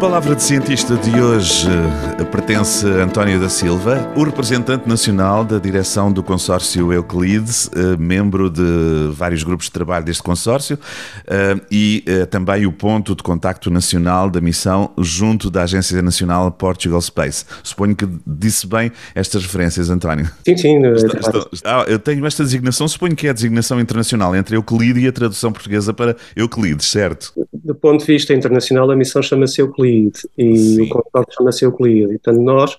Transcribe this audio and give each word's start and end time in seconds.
palavra 0.00 0.34
de 0.34 0.42
cientista 0.42 0.96
de 0.96 1.20
hoje 1.20 1.68
eh, 2.18 2.24
pertence 2.24 2.86
a 2.86 3.04
António 3.04 3.38
da 3.38 3.50
Silva, 3.50 4.10
o 4.16 4.22
representante 4.22 4.88
nacional 4.88 5.44
da 5.44 5.58
direção 5.58 6.10
do 6.10 6.22
consórcio 6.22 6.90
Euclides, 6.90 7.70
eh, 7.76 7.98
membro 7.98 8.48
de 8.48 9.12
vários 9.12 9.42
grupos 9.42 9.66
de 9.66 9.72
trabalho 9.72 10.02
deste 10.02 10.22
consórcio 10.22 10.78
eh, 11.26 11.54
e 11.70 12.02
também 12.30 12.64
o 12.64 12.72
ponto 12.72 13.14
de 13.14 13.22
contacto 13.22 13.70
nacional 13.70 14.30
da 14.30 14.40
missão 14.40 14.90
junto 14.96 15.50
da 15.50 15.64
Agência 15.64 16.00
Nacional 16.00 16.50
Portugal 16.50 17.00
Space. 17.02 17.44
Suponho 17.62 17.94
que 17.94 18.08
disse 18.26 18.66
bem 18.66 18.90
estas 19.14 19.42
referências, 19.42 19.90
António. 19.90 20.30
Sim, 20.46 20.56
sim. 20.56 20.82
ah, 21.62 21.84
eu 21.86 21.98
tenho 21.98 22.24
esta 22.24 22.42
designação, 22.42 22.88
suponho 22.88 23.14
que 23.14 23.26
é 23.26 23.30
a 23.30 23.34
designação 23.34 23.78
internacional 23.78 24.34
entre 24.34 24.56
Euclide 24.56 25.00
e 25.00 25.08
a 25.08 25.12
tradução 25.12 25.52
portuguesa 25.52 25.92
para 25.92 26.16
Euclides, 26.34 26.86
certo? 26.86 27.34
Do 27.52 27.74
ponto 27.74 28.00
de 28.00 28.06
vista 28.06 28.32
internacional, 28.32 28.90
a 28.90 28.96
missão 28.96 29.22
chama-se 29.22 29.60
Euclides 29.60 29.89
e 30.36 30.56
Sim. 30.56 30.82
o 30.82 30.88
consórcio 30.88 31.34
chama-se 31.36 31.64
Euclide. 31.64 32.14
E, 32.14 32.18
portanto, 32.18 32.40
nós, 32.40 32.78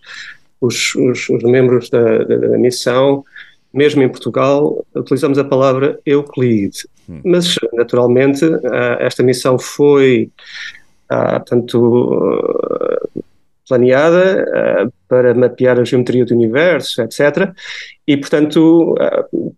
os, 0.60 0.96
os, 0.96 1.30
os 1.30 1.44
membros 1.44 1.90
da, 1.90 2.24
da, 2.24 2.36
da, 2.36 2.58
missão, 2.58 3.24
mesmo 3.74 4.02
em 4.02 4.10
Portugal, 4.10 4.86
utilizamos 4.96 5.38
a 5.38 5.44
palavra 5.44 6.00
Euclide. 6.06 6.88
Hum. 7.10 7.22
Mas, 7.24 7.56
naturalmente, 7.74 8.46
esta 9.00 9.24
missão 9.24 9.58
foi, 9.58 10.30
portanto, 11.08 13.10
planeada 13.72 14.92
para 15.08 15.34
mapear 15.34 15.80
a 15.80 15.86
geometria 15.86 16.26
do 16.26 16.34
universo, 16.34 17.02
etc. 17.02 17.54
E, 18.06 18.18
portanto, 18.18 18.96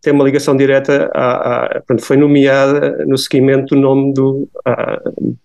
tem 0.02 0.14
uma 0.14 0.24
ligação 0.24 0.56
direta, 0.56 1.10
a, 1.14 1.66
a, 1.66 1.70
portanto, 1.76 2.04
foi 2.04 2.18
nomeada 2.18 3.04
no 3.08 3.18
seguimento 3.18 3.74
do 3.74 3.82
nome 3.82 4.14
do, 4.14 4.48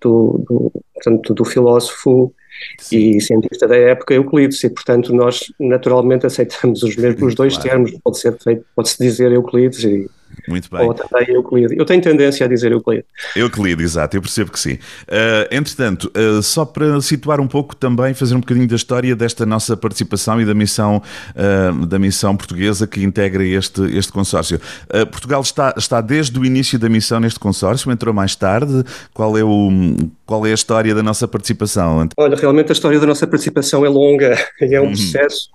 do, 0.00 0.44
do, 0.46 0.72
portanto, 0.92 1.32
do 1.32 1.44
filósofo 1.44 2.34
Sim. 2.78 2.96
e 2.96 3.20
cientista 3.20 3.66
da 3.66 3.76
época 3.76 4.14
Euclides, 4.14 4.62
e 4.64 4.70
portanto 4.70 5.14
nós 5.14 5.52
naturalmente 5.58 6.26
aceitamos 6.26 6.82
os 6.82 6.96
mesmos 6.96 7.22
os 7.22 7.34
dois 7.34 7.54
claro. 7.54 7.70
termos, 7.70 7.92
pode 8.02 8.18
ser 8.18 8.36
feito, 8.38 8.64
pode-se 8.74 8.98
dizer 8.98 9.32
Euclides 9.32 9.84
e 9.84 10.10
muito 10.46 10.70
bem. 10.70 10.86
Ou 10.86 10.94
também 10.94 11.28
Euclide. 11.30 11.76
Eu 11.76 11.84
tenho 11.84 12.02
tendência 12.02 12.46
a 12.46 12.48
dizer 12.48 12.72
Euclide. 12.72 13.04
Euclide, 13.34 13.82
exato, 13.82 14.16
eu 14.16 14.20
percebo 14.20 14.52
que 14.52 14.60
sim. 14.60 14.74
Uh, 14.74 15.48
entretanto, 15.50 16.10
uh, 16.16 16.42
só 16.42 16.64
para 16.64 17.00
situar 17.00 17.40
um 17.40 17.48
pouco 17.48 17.74
também, 17.74 18.14
fazer 18.14 18.34
um 18.34 18.40
bocadinho 18.40 18.68
da 18.68 18.76
história 18.76 19.14
desta 19.16 19.44
nossa 19.44 19.76
participação 19.76 20.40
e 20.40 20.44
da 20.44 20.54
missão, 20.54 21.02
uh, 21.30 21.86
da 21.86 21.98
missão 21.98 22.36
portuguesa 22.36 22.86
que 22.86 23.02
integra 23.02 23.44
este, 23.44 23.82
este 23.96 24.12
consórcio. 24.12 24.60
Portugal 25.10 25.40
está, 25.40 25.74
está 25.76 26.00
desde 26.00 26.38
o 26.38 26.44
início 26.44 26.78
da 26.78 26.88
missão 26.88 27.20
neste 27.20 27.38
consórcio, 27.38 27.90
entrou 27.90 28.14
mais 28.14 28.34
tarde. 28.34 28.84
Qual 29.12 29.36
é, 29.36 29.44
o, 29.44 29.70
qual 30.26 30.46
é 30.46 30.50
a 30.50 30.54
história 30.54 30.94
da 30.94 31.02
nossa 31.02 31.26
participação? 31.26 32.08
Olha, 32.16 32.36
realmente 32.36 32.70
a 32.70 32.72
história 32.72 32.98
da 32.98 33.06
nossa 33.06 33.26
participação 33.26 33.84
é 33.84 33.88
longa 33.88 34.36
e 34.60 34.74
é 34.74 34.80
um 34.80 34.84
uhum. 34.84 34.90
processo 34.90 35.48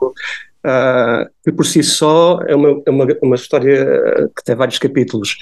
uh, 0.66 1.30
que 1.44 1.52
por 1.52 1.66
si 1.66 1.84
só 1.84 2.40
é 2.48 2.56
uma, 2.56 2.82
é 2.86 2.90
uma, 2.90 3.08
uma 3.22 3.36
história 3.36 4.30
que 4.36 4.44
tem 4.44 4.56
vários 4.56 4.80
capítulos. 4.80 5.38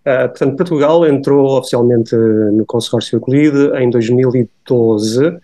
Uh, 0.00 0.28
portanto, 0.28 0.56
Portugal 0.56 1.06
entrou 1.06 1.58
oficialmente 1.58 2.14
no 2.16 2.64
consórcio 2.66 3.16
Euclide 3.16 3.70
em 3.76 3.90
2012 3.90 5.28
uh, 5.28 5.40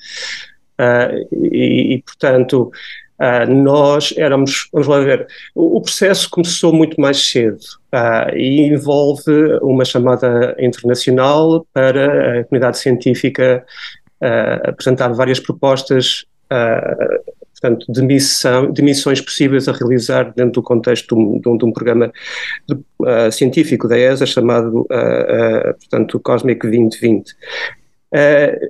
e, 1.32 1.94
e, 1.94 2.02
portanto, 2.02 2.70
Uh, 3.14 3.48
nós 3.48 4.12
éramos, 4.16 4.68
vamos 4.72 4.88
lá 4.88 4.98
ver, 4.98 5.28
o, 5.54 5.76
o 5.76 5.80
processo 5.80 6.28
começou 6.28 6.72
muito 6.72 7.00
mais 7.00 7.28
cedo 7.28 7.60
uh, 7.94 8.36
e 8.36 8.62
envolve 8.62 9.30
uma 9.62 9.84
chamada 9.84 10.56
internacional 10.58 11.64
para 11.72 12.40
a 12.40 12.44
comunidade 12.44 12.78
científica 12.78 13.64
uh, 14.20 14.68
apresentar 14.68 15.12
várias 15.12 15.38
propostas 15.38 16.24
portanto, 17.64 17.90
de, 17.90 18.02
missão, 18.02 18.70
de 18.70 18.82
missões 18.82 19.20
possíveis 19.20 19.68
a 19.68 19.72
realizar 19.72 20.32
dentro 20.34 20.52
do 20.52 20.62
contexto 20.62 21.16
de 21.40 21.48
um, 21.48 21.56
de 21.56 21.64
um 21.64 21.72
programa 21.72 22.12
de, 22.68 22.74
uh, 22.74 23.32
científico 23.32 23.88
da 23.88 23.98
ESA 23.98 24.26
chamado, 24.26 24.80
uh, 24.80 24.82
uh, 24.82 25.74
portanto, 25.78 26.20
Cosmic 26.20 26.60
2020. 26.60 27.34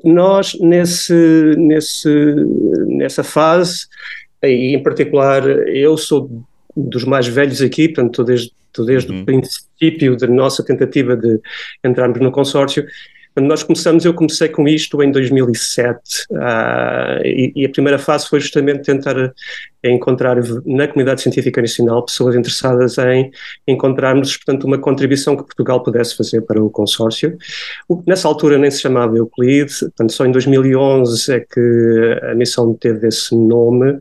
nós, 0.05 0.57
nesse, 0.61 1.55
nesse, 1.59 2.09
nessa 2.87 3.25
fase, 3.25 3.87
e 4.43 4.77
em 4.77 4.83
particular 4.83 5.45
eu 5.69 5.97
sou 5.97 6.31
dos 6.77 7.05
mais 7.05 7.27
velhos 7.27 7.61
aqui, 7.61 7.89
portanto, 7.89 8.23
desde, 8.23 8.53
desde 8.87 9.13
uhum. 9.13 9.23
o 9.23 9.25
princípio 9.25 10.17
da 10.17 10.27
nossa 10.29 10.65
tentativa 10.65 11.17
de 11.17 11.41
entrarmos 11.85 12.21
no 12.21 12.31
consórcio, 12.31 12.87
quando 13.35 13.49
nós 13.49 13.65
começamos, 13.65 14.05
eu 14.05 14.15
comecei 14.15 14.49
com 14.49 14.69
isto 14.69 15.03
em 15.03 15.11
2007 15.11 15.91
uh, 16.31 16.37
ah, 16.41 17.19
e, 17.25 17.53
e, 17.57 17.67
a 17.67 17.69
primeira 17.69 17.99
fase 17.99 18.29
foi 18.29 18.39
justamente 18.39 18.83
tentar 18.83 19.17
encontrar 19.83 20.37
na 20.65 20.87
comunidade 20.87 21.21
científica 21.21 21.61
nacional 21.61 22.05
pessoas 22.05 22.37
interessadas 22.37 22.97
em 22.99 23.33
encontrarmos, 23.67 24.37
portanto, 24.37 24.65
uma 24.65 24.79
contribuição 24.79 25.37
que 25.37 25.43
Portugal 25.43 25.83
pudesse 25.83 26.17
fazer 26.17 26.43
para 26.43 26.63
o 26.63 26.71
consórcio. 26.71 27.37
O, 27.89 28.03
nessa 28.07 28.29
altura 28.29 28.57
nem 28.57 28.71
se 28.71 28.81
chamava 28.81 29.17
Euclide, 29.17 29.75
portanto, 29.81 30.13
só 30.13 30.25
em 30.25 30.31
2011 30.31 31.33
é 31.33 31.41
que 31.41 32.21
a 32.31 32.35
missão 32.37 32.73
teve 32.75 33.09
esse 33.09 33.35
nome. 33.35 33.99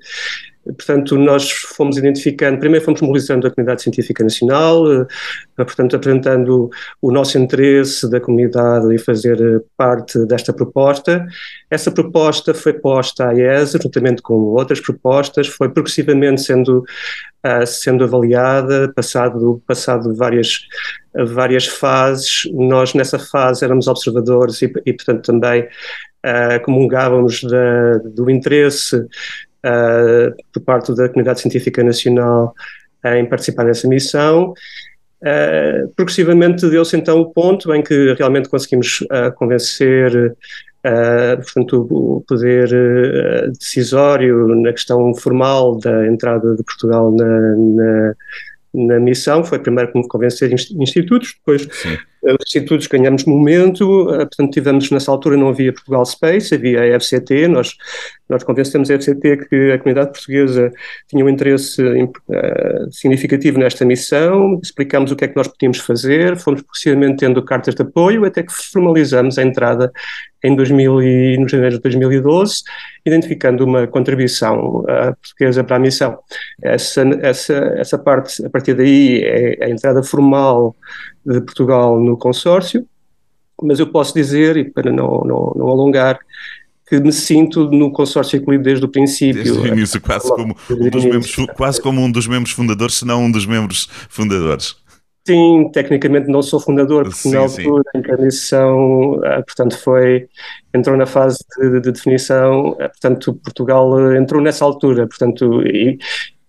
Portanto, 0.65 1.17
nós 1.17 1.51
fomos 1.51 1.97
identificando, 1.97 2.57
primeiro 2.57 2.85
fomos 2.85 3.01
mobilizando 3.01 3.45
a 3.45 3.51
comunidade 3.51 3.81
científica 3.81 4.23
nacional, 4.23 4.85
eh, 5.01 5.05
portanto, 5.57 5.95
apresentando 5.95 6.69
o 7.01 7.11
nosso 7.11 7.37
interesse 7.37 8.09
da 8.09 8.19
comunidade 8.19 8.93
em 8.93 8.97
fazer 8.97 9.41
eh, 9.41 9.59
parte 9.75 10.25
desta 10.25 10.53
proposta. 10.53 11.25
Essa 11.69 11.91
proposta 11.91 12.53
foi 12.53 12.73
posta 12.73 13.27
à 13.27 13.37
ESA, 13.37 13.77
juntamente 13.81 14.21
com 14.21 14.35
outras 14.35 14.79
propostas, 14.79 15.47
foi 15.47 15.69
progressivamente 15.69 16.41
sendo, 16.41 16.83
sendo 17.65 18.05
avaliada, 18.05 18.91
passado, 18.95 19.61
passado 19.67 20.15
várias, 20.15 20.61
várias 21.13 21.67
fases. 21.67 22.43
Nós, 22.53 22.93
nessa 22.93 23.19
fase, 23.19 23.65
éramos 23.65 23.87
observadores 23.87 24.61
e, 24.61 24.71
e 24.85 24.93
portanto, 24.93 25.25
também 25.25 25.63
uh, 25.63 26.63
comungávamos 26.63 27.43
da, 27.43 27.97
do 27.97 28.29
interesse 28.29 29.05
uh, 29.65 30.35
por 30.53 30.61
parte 30.61 30.95
da 30.95 31.07
comunidade 31.07 31.41
científica 31.41 31.83
nacional 31.83 32.53
em 33.05 33.25
participar 33.25 33.65
nessa 33.65 33.87
missão. 33.87 34.53
Uh, 35.21 35.87
progressivamente 35.95 36.69
deu-se 36.69 36.97
então 36.97 37.21
o 37.21 37.31
ponto 37.31 37.73
em 37.73 37.81
que 37.81 38.13
realmente 38.13 38.49
conseguimos 38.49 39.01
uh, 39.01 39.31
convencer 39.35 40.35
uh, 40.85 41.37
portanto, 41.37 41.87
o 41.89 42.23
poder 42.27 43.49
decisório 43.51 44.47
na 44.61 44.71
questão 44.73 45.13
formal 45.15 45.79
da 45.79 46.07
entrada 46.07 46.55
de 46.55 46.63
Portugal 46.63 47.15
na, 47.15 47.55
na, 47.55 48.15
na 48.73 48.99
missão. 48.99 49.43
Foi 49.45 49.59
primeiro 49.59 49.91
convencer 50.07 50.51
institutos, 50.51 51.35
depois 51.37 51.67
Sim 51.71 51.97
os 52.23 52.45
institutos 52.47 52.87
ganhamos 52.87 53.25
momento, 53.25 54.09
eh, 54.13 54.19
portanto 54.19 54.51
tivemos 54.51 54.89
nessa 54.89 55.11
altura 55.11 55.35
não 55.35 55.49
havia 55.49 55.73
Portugal 55.73 56.05
Space, 56.05 56.55
havia 56.55 56.81
a 56.81 56.99
FCT, 56.99 57.47
nós, 57.47 57.75
nós 58.29 58.43
convencemos 58.43 58.89
a 58.89 58.95
FCT 58.95 59.47
que 59.47 59.71
a 59.71 59.77
comunidade 59.77 60.11
portuguesa 60.11 60.71
tinha 61.09 61.23
um 61.23 61.29
interesse 61.29 61.81
uh, 61.83 62.91
significativo 62.91 63.59
nesta 63.59 63.83
missão, 63.83 64.59
explicámos 64.63 65.11
o 65.11 65.15
que 65.15 65.25
é 65.25 65.27
que 65.27 65.35
nós 65.35 65.47
podíamos 65.47 65.79
fazer, 65.79 66.37
fomos 66.37 66.61
progressivamente 66.61 67.17
tendo 67.17 67.43
cartas 67.43 67.75
de 67.75 67.81
apoio 67.81 68.25
até 68.25 68.43
que 68.43 68.53
formalizamos 68.53 69.37
a 69.37 69.43
entrada 69.43 69.91
em 70.43 70.55
2000 70.55 71.01
e, 71.01 71.37
no 71.37 71.47
janeiro 71.47 71.75
de 71.77 71.81
2012, 71.81 72.63
identificando 73.05 73.63
uma 73.63 73.87
contribuição 73.87 74.81
uh, 74.81 75.15
portuguesa 75.21 75.63
para 75.63 75.77
a 75.77 75.79
missão. 75.79 76.19
Essa, 76.61 77.03
essa, 77.21 77.53
essa 77.77 77.97
parte, 77.97 78.45
a 78.45 78.49
partir 78.49 78.73
daí, 78.73 79.21
é 79.23 79.65
a 79.65 79.69
entrada 79.69 80.03
formal 80.03 80.75
de 81.25 81.41
Portugal 81.41 81.99
no 81.99 82.17
consórcio, 82.17 82.85
mas 83.61 83.79
eu 83.79 83.87
posso 83.87 84.13
dizer, 84.13 84.57
e 84.57 84.63
para 84.63 84.91
não, 84.91 85.21
não, 85.21 85.53
não 85.55 85.67
alongar, 85.67 86.19
que 86.87 86.99
me 86.99 87.13
sinto 87.13 87.69
no 87.71 87.91
consórcio 87.91 88.37
Equilíbrio 88.37 88.63
desde 88.63 88.85
o 88.85 88.89
princípio. 88.89 89.43
Desde 89.43 89.59
o 89.59 89.67
início, 89.67 90.01
quase 90.01 90.29
como, 90.29 90.55
um 90.69 90.89
dos 90.89 91.05
membros, 91.05 91.35
quase 91.55 91.81
como 91.81 92.01
um 92.01 92.11
dos 92.11 92.27
membros 92.27 92.51
fundadores, 92.51 92.95
se 92.95 93.05
não 93.05 93.23
um 93.23 93.31
dos 93.31 93.45
membros 93.45 93.87
fundadores. 94.09 94.75
Sim, 95.25 95.69
tecnicamente 95.71 96.27
não 96.27 96.41
sou 96.41 96.59
fundador, 96.59 97.03
porque 97.03 97.17
sim, 97.17 97.31
na 97.31 97.39
altura 97.39 97.83
sim. 97.91 97.97
em 97.97 98.01
que 98.01 98.11
a 98.11 98.17
missão, 98.17 99.21
ah, 99.23 99.41
portanto, 99.41 99.77
foi, 99.77 100.27
entrou 100.73 100.97
na 100.97 101.05
fase 101.05 101.39
de, 101.57 101.79
de 101.79 101.91
definição, 101.93 102.75
ah, 102.77 102.89
portanto, 102.89 103.33
Portugal 103.35 103.95
ah, 103.95 104.17
entrou 104.17 104.41
nessa 104.41 104.65
altura, 104.65 105.07
portanto, 105.07 105.65
e, 105.65 105.97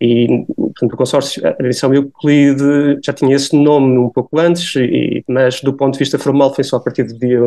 e 0.04 0.44
portanto, 0.46 0.92
o 0.92 0.96
consórcio, 0.96 1.42
a 1.46 1.62
missão 1.62 1.94
Euclide 1.94 2.98
já 3.02 3.12
tinha 3.12 3.34
esse 3.34 3.56
nome 3.56 3.96
um 3.96 4.10
pouco 4.10 4.38
antes, 4.38 4.74
e, 4.76 5.24
mas 5.26 5.62
do 5.62 5.72
ponto 5.72 5.94
de 5.94 5.98
vista 5.98 6.18
formal 6.18 6.54
foi 6.54 6.62
só 6.62 6.76
a 6.76 6.80
partir 6.80 7.04
do 7.04 7.18
dia, 7.18 7.38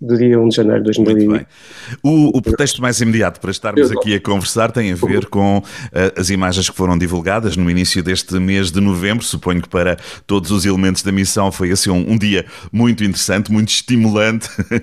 do 0.00 0.16
dia 0.16 0.38
1 0.38 0.48
de 0.48 0.54
janeiro 0.54 0.78
de 0.78 0.84
2020. 0.84 1.26
Muito 1.26 1.38
bem. 1.38 1.46
O, 2.00 2.38
o 2.38 2.40
pretexto 2.42 2.80
mais 2.80 3.00
imediato 3.00 3.40
para 3.40 3.50
estarmos 3.50 3.90
aqui 3.90 4.14
a 4.14 4.20
conversar 4.20 4.70
tem 4.70 4.92
a 4.92 4.94
ver 4.94 5.26
com 5.26 5.58
uh, 5.58 5.62
as 6.16 6.30
imagens 6.30 6.70
que 6.70 6.76
foram 6.76 6.96
divulgadas 6.96 7.56
no 7.56 7.68
início 7.68 8.04
deste 8.04 8.38
mês 8.38 8.70
de 8.70 8.80
novembro. 8.80 9.24
Suponho 9.24 9.60
que 9.60 9.68
para 9.68 9.96
todos 10.24 10.52
os 10.52 10.64
elementos 10.64 11.02
da 11.02 11.10
missão 11.10 11.50
foi 11.50 11.72
assim 11.72 11.90
um, 11.90 12.12
um 12.12 12.16
dia 12.16 12.46
muito 12.70 13.02
interessante, 13.02 13.50
muito 13.50 13.70
estimulante. 13.70 14.48
uh, 14.60 14.78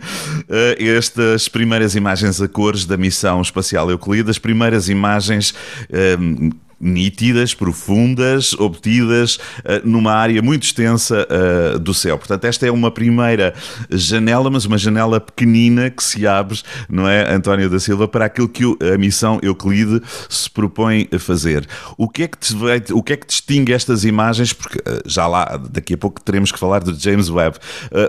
estas 0.78 1.48
primeiras 1.48 1.96
imagens 1.96 2.42
a 2.42 2.50
cores 2.50 2.86
da 2.86 2.98
missão 2.98 3.42
espacial 3.42 3.90
Euclide, 3.90 4.30
as 4.30 4.40
primeiras 4.40 4.90
imagens. 4.90 5.52
Uh, 5.90 6.67
nítidas, 6.80 7.54
profundas, 7.54 8.54
obtidas 8.54 9.36
uh, 9.36 9.82
numa 9.84 10.14
área 10.14 10.42
muito 10.42 10.64
extensa 10.64 11.28
uh, 11.28 11.80
do 11.80 11.94
céu. 11.94 12.18
Portanto, 12.18 12.46
esta 12.46 12.68
é 12.68 12.72
uma 12.72 12.92
primeira 12.92 13.54
janela, 13.90 14.50
mas 14.50 14.66
uma 14.66 14.78
janela 14.78 15.20
pequenina 15.20 15.90
que 15.90 16.04
se 16.04 16.28
abre, 16.28 16.60
não 16.90 17.08
é, 17.08 17.34
António 17.34 17.70
da 17.70 17.80
Silva, 17.80 18.08
para 18.08 18.26
aquilo 18.26 18.48
que 18.48 18.64
a 18.94 18.98
missão 18.98 19.40
Euclide 19.42 20.02
se 20.30 20.50
propõe 20.50 21.08
a 21.14 21.20
fazer. 21.20 21.68
O 21.98 22.08
que 22.08 22.24
é 22.24 22.28
que, 22.28 22.38
o 22.94 23.02
que, 23.02 23.14
é 23.14 23.18
que 23.18 23.28
distingue 23.28 23.74
estas 23.74 24.06
imagens? 24.06 24.54
Porque 24.54 24.78
uh, 24.78 25.02
já 25.06 25.28
lá, 25.28 25.60
daqui 25.70 25.96
a 25.96 25.98
pouco 25.98 26.22
teremos 26.22 26.52
que 26.52 26.60
falar 26.60 26.80
do 26.84 26.94
James 26.98 27.30
Webb. 27.30 27.58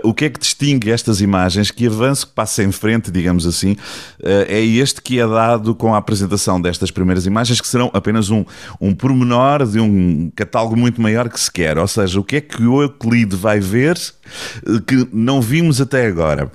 o 0.03 0.13
que 0.13 0.25
é 0.25 0.29
que 0.29 0.39
distingue 0.39 0.91
estas 0.91 1.21
imagens? 1.21 1.71
Que 1.71 1.87
avanço 1.87 2.27
que 2.27 2.33
passa 2.33 2.63
em 2.63 2.71
frente, 2.71 3.11
digamos 3.11 3.45
assim, 3.45 3.75
é 4.23 4.59
este 4.59 5.01
que 5.01 5.19
é 5.19 5.27
dado 5.27 5.73
com 5.73 5.93
a 5.93 5.97
apresentação 5.97 6.61
destas 6.61 6.91
primeiras 6.91 7.25
imagens, 7.25 7.59
que 7.61 7.67
serão 7.67 7.89
apenas 7.93 8.29
um 8.29 8.45
um 8.79 8.93
pormenor 8.93 9.65
de 9.65 9.79
um 9.79 10.31
catálogo 10.35 10.75
muito 10.75 11.01
maior 11.01 11.29
que 11.29 11.39
se 11.39 11.51
quer. 11.51 11.77
Ou 11.77 11.87
seja, 11.87 12.19
o 12.19 12.23
que 12.23 12.37
é 12.37 12.41
que 12.41 12.63
o 12.63 12.81
Euclide 12.81 13.35
vai 13.35 13.59
ver 13.59 13.97
eh, 13.97 14.81
que 14.85 15.07
não 15.11 15.41
vimos 15.41 15.81
até 15.81 16.05
agora? 16.05 16.51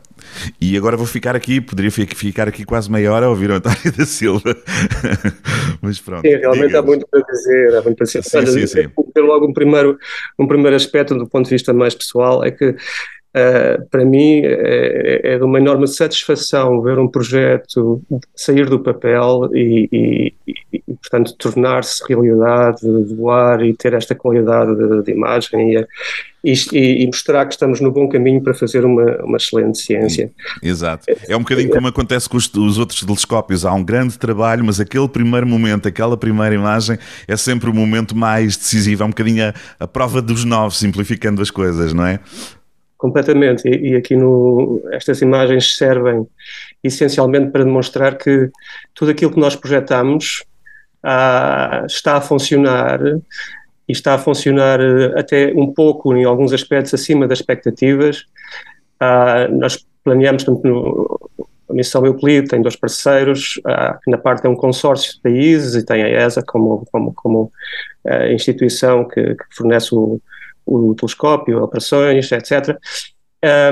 E 0.60 0.76
agora 0.76 0.96
vou 0.96 1.06
ficar 1.06 1.36
aqui, 1.36 1.60
poderia 1.60 1.90
ficar 1.90 2.48
aqui 2.48 2.64
quase 2.64 2.90
meia 2.90 3.12
hora 3.12 3.26
a 3.26 3.28
ouvir 3.28 3.50
o 3.50 3.54
António 3.54 3.92
da 3.96 4.04
Silva. 4.04 4.56
Mas 5.80 6.00
pronto. 6.00 6.26
Sim, 6.26 6.36
realmente 6.36 6.76
há 6.76 6.82
muito 6.82 7.06
para 7.08 7.20
dizer. 7.22 7.76
Há 7.76 7.82
muito 7.82 7.96
para 7.96 8.06
dizer. 8.06 8.22
Sim, 8.22 8.46
sim, 8.46 8.66
sim. 8.66 8.88
Logo, 9.16 9.46
um 9.46 9.52
primeiro, 9.52 9.98
um 10.38 10.46
primeiro 10.46 10.76
aspecto 10.76 11.14
do 11.14 11.28
ponto 11.28 11.44
de 11.44 11.50
vista 11.50 11.72
mais 11.72 11.94
pessoal 11.94 12.44
é 12.44 12.50
que 12.50 12.74
Uh, 13.34 13.84
para 13.90 14.04
mim 14.04 14.42
é, 14.44 15.20
é, 15.24 15.38
de 15.38 15.44
uma 15.44 15.58
enorme 15.58 15.88
satisfação 15.88 16.80
ver 16.80 17.00
um 17.00 17.08
projeto 17.08 18.00
sair 18.32 18.68
do 18.70 18.78
papel 18.78 19.50
e, 19.52 19.88
e, 19.92 20.34
e 20.72 20.82
portanto, 21.04 21.34
tornar-se 21.36 22.02
realidade, 22.08 22.80
voar 23.16 23.64
e 23.64 23.74
ter 23.74 23.92
esta 23.92 24.14
qualidade 24.14 24.76
de, 24.76 25.02
de 25.02 25.12
imagem 25.12 25.74
e, 26.44 26.54
e, 26.72 27.06
mostrar 27.06 27.46
que 27.46 27.54
estamos 27.54 27.80
no 27.80 27.90
bom 27.90 28.08
caminho 28.08 28.42
para 28.42 28.52
fazer 28.52 28.84
uma, 28.84 29.16
uma 29.24 29.36
excelente 29.36 29.78
ciência. 29.78 30.30
Exato. 30.62 31.06
É 31.26 31.34
um 31.34 31.40
bocadinho 31.40 31.70
como 31.70 31.88
acontece 31.88 32.28
com 32.28 32.36
os, 32.36 32.52
os 32.54 32.78
outros 32.78 33.00
telescópios. 33.00 33.64
Há 33.64 33.72
um 33.72 33.82
grande 33.82 34.18
trabalho, 34.18 34.64
mas 34.64 34.78
aquele 34.78 35.08
primeiro 35.08 35.46
momento, 35.46 35.88
aquela 35.88 36.16
primeira 36.16 36.54
imagem 36.54 36.98
é 37.26 37.36
sempre 37.36 37.70
o 37.70 37.74
momento 37.74 38.14
mais 38.14 38.56
decisivo. 38.56 39.02
É 39.02 39.06
um 39.06 39.10
bocadinho 39.10 39.44
a, 39.44 39.54
a 39.80 39.88
prova 39.88 40.20
dos 40.20 40.44
nove, 40.44 40.76
simplificando 40.76 41.40
as 41.40 41.50
coisas, 41.50 41.92
não 41.92 42.06
é? 42.06 42.20
Completamente. 42.96 43.68
E, 43.68 43.92
e, 43.92 43.96
aqui 43.96 44.16
no, 44.16 44.82
estas 44.92 45.20
imagens 45.20 45.76
servem 45.76 46.26
essencialmente 46.82 47.50
para 47.50 47.64
demonstrar 47.64 48.16
que 48.16 48.50
tudo 48.94 49.10
aquilo 49.10 49.32
que 49.32 49.40
nós 49.40 49.56
projetamos 49.56 50.44
ah, 51.02 51.84
está 51.86 52.16
a 52.16 52.20
funcionar 52.20 53.00
e 53.86 53.92
está 53.92 54.14
a 54.14 54.18
funcionar 54.18 54.80
eh, 54.80 55.12
até 55.18 55.52
um 55.54 55.72
pouco, 55.72 56.14
em 56.16 56.24
alguns 56.24 56.52
aspectos, 56.52 56.94
acima 56.94 57.28
das 57.28 57.40
expectativas. 57.40 58.24
Ah, 58.98 59.46
nós 59.48 59.86
planeamos, 60.02 60.44
tanto 60.44 60.66
no, 60.66 61.20
a 61.68 61.72
missão 61.74 62.04
Euclid 62.06 62.48
tem 62.48 62.62
dois 62.62 62.76
parceiros, 62.76 63.60
ah, 63.66 63.98
na 64.06 64.18
parte 64.18 64.46
é 64.46 64.48
um 64.48 64.56
consórcio 64.56 65.14
de 65.14 65.20
países 65.20 65.74
e 65.74 65.84
tem 65.84 66.02
a 66.02 66.08
ESA 66.08 66.42
como, 66.46 66.86
como, 66.90 67.12
como 67.14 67.52
a 68.06 68.32
instituição 68.32 69.06
que, 69.06 69.34
que 69.34 69.44
fornece 69.50 69.94
o, 69.94 70.20
o 70.66 70.94
telescópio, 70.94 71.62
operações, 71.62 72.30
etc. 72.32 72.78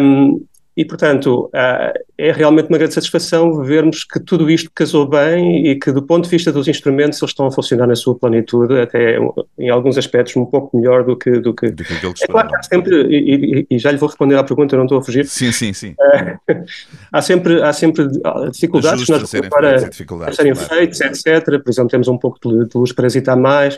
Um, 0.00 0.44
e, 0.74 0.86
portanto, 0.86 1.50
uh, 1.54 1.92
é 2.16 2.32
realmente 2.32 2.68
uma 2.68 2.78
grande 2.78 2.94
satisfação 2.94 3.62
vermos 3.62 4.04
que 4.04 4.18
tudo 4.18 4.50
isto 4.50 4.70
casou 4.74 5.06
bem 5.06 5.66
e 5.66 5.78
que, 5.78 5.92
do 5.92 6.02
ponto 6.02 6.24
de 6.24 6.30
vista 6.30 6.50
dos 6.50 6.66
instrumentos, 6.66 7.20
eles 7.20 7.30
estão 7.30 7.46
a 7.46 7.52
funcionar 7.52 7.86
na 7.86 7.94
sua 7.94 8.18
plenitude, 8.18 8.80
até 8.80 9.18
em 9.58 9.68
alguns 9.68 9.98
aspectos 9.98 10.34
um 10.34 10.46
pouco 10.46 10.74
melhor 10.74 11.04
do 11.04 11.14
que. 11.14 11.30
Do 11.40 11.52
que, 11.52 11.70
do 11.70 11.84
que 11.84 12.24
é 12.24 12.26
claro 12.26 12.48
que 12.48 12.56
há 12.56 12.62
sempre, 12.62 13.06
e, 13.10 13.66
e, 13.70 13.78
já 13.78 13.90
lhe 13.90 13.98
vou 13.98 14.08
responder 14.08 14.36
à 14.36 14.44
pergunta, 14.44 14.74
não 14.74 14.84
estou 14.84 14.98
a 14.98 15.02
fugir. 15.02 15.26
Sim, 15.26 15.52
sim, 15.52 15.74
sim. 15.74 15.90
Uh, 15.90 16.64
há, 17.12 17.20
sempre, 17.20 17.62
há 17.62 17.72
sempre 17.74 18.08
dificuldades 18.50 19.04
que 19.04 19.12
nós 19.12 19.28
serem 19.28 19.50
para, 19.50 19.78
para 19.78 20.32
serem 20.32 20.54
claro. 20.54 20.68
feitos, 20.68 21.00
etc. 21.02 21.44
Por 21.62 21.70
exemplo, 21.70 21.90
temos 21.90 22.08
um 22.08 22.16
pouco 22.16 22.38
de, 22.48 22.66
luz 22.74 22.92
para 22.92 23.06
hesitar 23.06 23.36
mais, 23.36 23.76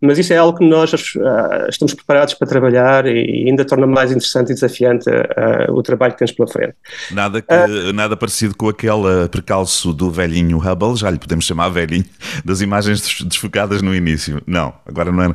mas 0.00 0.16
isso 0.16 0.32
é 0.32 0.36
algo 0.36 0.58
que 0.58 0.64
nós 0.64 0.92
uh, 0.92 1.68
estamos 1.68 1.92
preparados 1.92 2.34
para 2.34 2.46
trabalhar 2.46 3.04
e 3.06 3.48
ainda 3.48 3.64
torna 3.64 3.86
mais 3.86 4.12
interessante 4.12 4.52
e 4.52 4.54
desafiante 4.54 5.10
o 5.70 5.82
trabalho 5.82 6.12
que 6.12 6.18
temos 6.18 6.35
pela 6.36 6.48
frente. 6.48 6.74
Nada, 7.10 7.42
que, 7.42 7.54
uh, 7.54 7.92
nada 7.92 8.16
parecido 8.16 8.56
com 8.56 8.68
aquele 8.68 9.28
percalço 9.30 9.92
do 9.92 10.10
velhinho 10.10 10.58
Hubble, 10.58 10.96
já 10.96 11.10
lhe 11.10 11.18
podemos 11.18 11.44
chamar 11.44 11.68
velhinho, 11.70 12.04
das 12.44 12.60
imagens 12.60 13.22
desfocadas 13.22 13.82
no 13.82 13.94
início. 13.94 14.42
Não, 14.46 14.74
agora 14.86 15.10
não 15.10 15.22
é. 15.22 15.34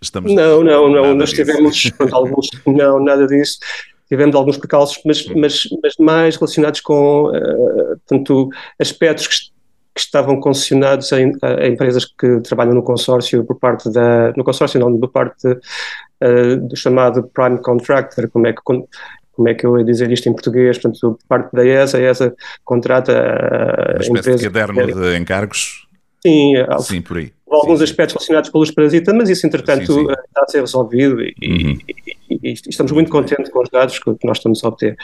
Estamos 0.00 0.32
não, 0.34 0.62
não, 0.62 0.88
não. 0.88 1.14
Nós 1.14 1.30
disso. 1.30 1.44
tivemos 1.44 1.90
alguns. 2.12 2.48
Não, 2.66 3.02
nada 3.02 3.26
disso 3.26 3.58
tivemos 4.10 4.34
alguns 4.34 4.58
percalços, 4.58 5.00
mas, 5.04 5.24
mas, 5.28 5.68
mas 5.80 5.94
mais 5.98 6.36
relacionados 6.36 6.80
com 6.80 7.28
uh, 7.28 8.00
tanto 8.06 8.50
aspectos 8.78 9.28
que, 9.28 9.36
que 9.94 10.00
estavam 10.00 10.40
concessionados 10.40 11.12
a, 11.12 11.16
a, 11.16 11.68
empresas 11.68 12.04
que 12.04 12.40
trabalham 12.40 12.74
no 12.74 12.82
consórcio 12.82 13.44
por 13.44 13.58
parte 13.58 13.90
da 13.90 14.32
no 14.36 14.42
consórcio 14.42 14.80
não 14.80 14.98
por 14.98 15.10
parte 15.10 15.46
uh, 15.46 16.56
do 16.68 16.76
chamado 16.76 17.22
prime 17.32 17.58
contractor 17.62 18.28
como 18.30 18.48
é 18.48 18.52
que 18.52 18.62
como 19.32 19.48
é 19.48 19.54
que 19.54 19.64
eu 19.64 19.78
ia 19.78 19.84
dizer 19.84 20.10
isto 20.10 20.28
em 20.28 20.32
português, 20.32 20.78
portanto, 20.78 21.18
parte 21.28 21.52
da 21.54 21.64
ESA, 21.64 21.98
a 21.98 22.00
ESA 22.00 22.34
contrata 22.64 23.12
a 23.12 24.08
Uma 24.08 24.18
empresa... 24.18 24.38
de 24.38 24.44
caderno 24.44 24.86
de 25.00 25.16
encargos? 25.16 25.86
Sim, 26.22 26.56
é 26.56 26.78
sim 26.80 27.00
por 27.00 27.16
aí. 27.16 27.32
Alguns 27.50 27.78
sim, 27.78 27.84
aspectos 27.84 28.14
relacionados 28.14 28.50
com 28.50 28.58
luz 28.58 28.70
parasita, 28.70 29.12
mas 29.12 29.28
isso, 29.28 29.46
entretanto, 29.46 29.86
sim, 29.86 30.06
sim. 30.06 30.12
está 30.12 30.42
a 30.42 30.48
ser 30.48 30.60
resolvido 30.60 31.20
e, 31.20 31.34
uhum. 31.42 31.78
e, 32.30 32.50
e, 32.50 32.52
estamos 32.52 32.92
muito 32.92 33.10
contentes 33.10 33.50
com 33.50 33.60
os 33.60 33.68
dados 33.70 33.98
que 33.98 34.16
nós 34.22 34.36
estamos 34.36 34.62
a 34.62 34.68
obter. 34.68 34.96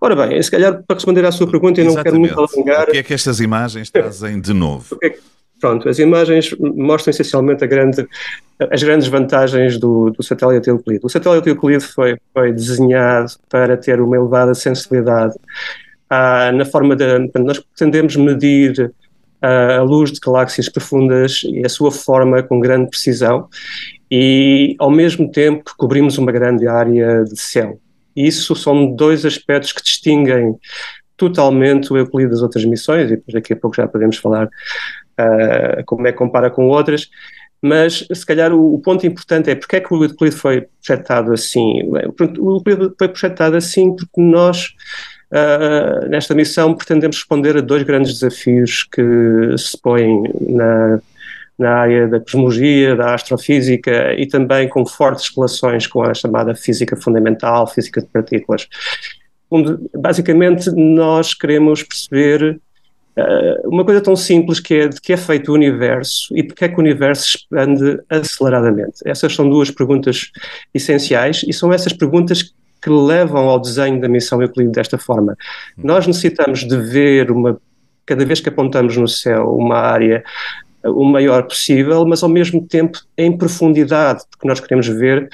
Ora 0.00 0.14
bem, 0.14 0.42
se 0.42 0.50
calhar 0.50 0.82
para 0.86 0.94
responder 0.94 1.24
à 1.24 1.32
sua 1.32 1.50
pergunta, 1.50 1.80
eu 1.80 1.86
não 1.86 2.02
quero 2.02 2.18
muito 2.18 2.38
alongar... 2.38 2.88
O 2.88 2.92
que 2.92 2.98
é 2.98 3.02
que 3.02 3.12
estas 3.12 3.40
imagens 3.40 3.90
trazem 3.90 4.40
de 4.40 4.54
novo? 4.54 4.96
É 5.02 5.10
pronto, 5.60 5.88
as 5.88 5.98
imagens 5.98 6.54
mostram 6.58 7.10
essencialmente 7.10 7.66
grande, 7.66 8.06
as 8.70 8.82
grandes 8.82 9.08
vantagens 9.08 9.78
do, 9.78 10.10
do 10.10 10.22
satélite 10.22 10.68
Euclide. 10.68 11.00
O 11.02 11.08
satélite 11.08 11.48
Euclide 11.48 11.84
foi, 11.84 12.16
foi 12.32 12.52
desenhado 12.52 13.32
para 13.48 13.76
ter 13.76 14.00
uma 14.00 14.16
elevada 14.16 14.54
sensibilidade 14.54 15.34
ah, 16.08 16.50
na 16.52 16.64
forma 16.64 16.96
de. 16.96 17.04
Nós 17.38 17.58
pretendemos 17.58 18.16
medir 18.16 18.92
ah, 19.40 19.76
a 19.76 19.82
luz 19.82 20.10
de 20.10 20.18
galáxias 20.20 20.68
profundas 20.68 21.42
e 21.44 21.64
a 21.64 21.68
sua 21.68 21.92
forma 21.92 22.42
com 22.42 22.58
grande 22.58 22.90
precisão 22.90 23.48
e, 24.10 24.74
ao 24.78 24.90
mesmo 24.90 25.30
tempo, 25.30 25.72
cobrimos 25.76 26.18
uma 26.18 26.32
grande 26.32 26.66
área 26.66 27.22
de 27.24 27.40
céu. 27.40 27.78
Isso 28.16 28.56
são 28.56 28.92
dois 28.92 29.24
aspectos 29.24 29.72
que 29.72 29.82
distinguem 29.82 30.58
totalmente 31.16 31.92
o 31.92 31.98
Euclide 31.98 32.30
das 32.30 32.42
outras 32.42 32.64
missões, 32.64 33.10
e 33.10 33.22
daqui 33.30 33.52
a 33.52 33.56
pouco 33.56 33.76
já 33.76 33.86
podemos 33.86 34.16
falar 34.16 34.48
uh, 35.20 35.84
como 35.84 36.06
é 36.06 36.12
que 36.12 36.18
compara 36.18 36.50
com 36.50 36.68
outras, 36.68 37.08
mas 37.62 38.06
se 38.12 38.26
calhar 38.26 38.52
o, 38.52 38.74
o, 38.74 38.78
ponto 38.78 39.06
importante 39.06 39.50
é 39.50 39.54
porque 39.54 39.76
é 39.76 39.80
que 39.80 39.92
o 39.92 40.02
Euclide 40.02 40.34
foi 40.34 40.66
projetado 40.82 41.32
assim. 41.32 41.82
O 42.38 42.56
Euclide 42.56 42.94
foi 42.98 43.08
projetado 43.08 43.56
assim 43.56 43.94
porque 43.94 44.20
nós, 44.20 44.74
uh, 45.30 46.08
nesta 46.08 46.34
missão, 46.34 46.74
pretendemos 46.74 47.18
responder 47.18 47.56
a 47.56 47.60
dois 47.60 47.82
grandes 47.82 48.14
desafios 48.14 48.84
que 48.84 49.02
se 49.58 49.78
põem 49.80 50.22
na, 50.40 51.00
na 51.58 51.74
área 51.74 52.08
da 52.08 52.18
cosmologia, 52.18 52.96
da 52.96 53.14
astrofísica 53.14 54.14
e 54.14 54.26
também 54.26 54.66
com 54.66 54.86
fortes 54.86 55.30
relações 55.36 55.86
com 55.86 56.02
a 56.02 56.14
chamada 56.14 56.54
física 56.54 56.96
fundamental, 56.96 57.66
física 57.66 58.00
de 58.00 58.06
partículas. 58.06 58.66
Onde, 59.50 59.76
basicamente, 59.94 60.70
nós 60.70 61.34
queremos 61.34 61.82
perceber 61.82 62.58
uma 63.64 63.84
coisa 63.84 64.00
tão 64.00 64.16
simples 64.16 64.60
que 64.60 64.74
é 64.74 64.88
de 64.88 65.00
que 65.00 65.12
é 65.12 65.16
feito 65.16 65.50
o 65.50 65.54
universo 65.54 66.34
e 66.34 66.42
porque 66.42 66.64
é 66.64 66.68
que 66.68 66.76
o 66.76 66.80
universo 66.80 67.36
expande 67.36 68.00
aceleradamente. 68.08 69.00
Essas 69.04 69.34
são 69.34 69.48
duas 69.48 69.70
perguntas 69.70 70.30
essenciais 70.72 71.44
e 71.46 71.52
são 71.52 71.72
essas 71.72 71.92
perguntas 71.92 72.54
que 72.80 72.88
levam 72.90 73.48
ao 73.48 73.60
desenho 73.60 74.00
da 74.00 74.08
missão 74.08 74.40
Euclide 74.40 74.72
desta 74.72 74.96
forma. 74.96 75.36
Nós 75.76 76.06
necessitamos 76.06 76.60
de 76.60 76.76
ver 76.76 77.30
uma 77.30 77.60
cada 78.06 78.24
vez 78.24 78.40
que 78.40 78.48
apontamos 78.48 78.96
no 78.96 79.06
céu 79.06 79.54
uma 79.54 79.76
área 79.76 80.24
o 80.84 81.04
maior 81.04 81.42
possível, 81.44 82.04
mas 82.06 82.22
ao 82.22 82.28
mesmo 82.28 82.66
tempo 82.66 82.98
em 83.16 83.36
profundidade, 83.36 84.24
porque 84.30 84.48
nós 84.48 84.60
queremos 84.60 84.88
ver 84.88 85.28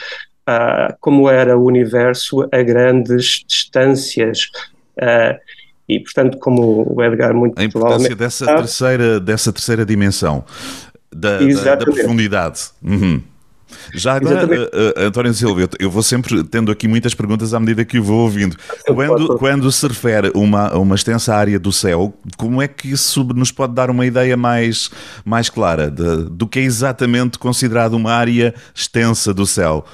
uh, 0.49 0.95
como 1.01 1.31
era 1.31 1.57
o 1.57 1.65
universo 1.65 2.49
a 2.53 2.63
grandes 2.63 3.45
distâncias. 3.47 4.51
Uh, 4.99 5.39
e, 5.89 6.01
portanto, 6.01 6.39
como 6.39 6.95
o 6.95 7.03
Edgar 7.03 7.35
muito 7.35 7.59
A 7.59 7.65
importância 7.65 8.17
dessa, 8.17 8.47
terceira, 8.47 9.21
dessa 9.21 9.53
terceira 9.53 9.87
dimensão, 9.87 10.45
da, 11.15 11.39
da, 11.39 11.75
da 11.77 11.85
profundidade. 11.85 12.61
Uhum. 12.83 13.23
Já 13.93 14.15
agora, 14.15 14.47
uh, 14.47 15.03
uh, 15.03 15.07
António 15.07 15.35
Silva, 15.35 15.69
eu, 15.79 15.91
vou 15.91 16.03
sempre 16.03 16.43
tendo 16.45 16.71
aqui 16.71 16.87
muitas 16.87 17.15
perguntas 17.15 17.53
à 17.53 17.61
medida 17.61 17.85
que 17.85 17.99
o 17.99 18.03
vou 18.03 18.21
ouvindo. 18.21 18.57
Quando, 18.87 19.39
quando 19.39 19.73
se 19.73 19.87
refere 19.87 20.31
a 20.33 20.39
uma, 20.39 20.73
uma 20.77 20.95
extensa 20.95 21.35
área 21.35 21.59
do 21.59 21.73
céu, 21.73 22.15
como 22.37 22.63
é 22.63 22.69
que 22.69 22.91
isso 22.91 23.25
nos 23.25 23.51
pode 23.51 23.75
dar 23.75 23.91
uma 23.91 24.07
ideia 24.07 24.37
mais, 24.37 24.91
mais 25.25 25.51
clara 25.51 25.91
de, 25.91 26.25
do 26.31 26.47
que 26.47 26.61
é 26.61 26.63
exatamente 26.63 27.39
considerado 27.39 27.95
uma 27.95 28.13
área 28.13 28.55
extensa 28.75 29.35
do 29.35 29.47
céu? 29.47 29.85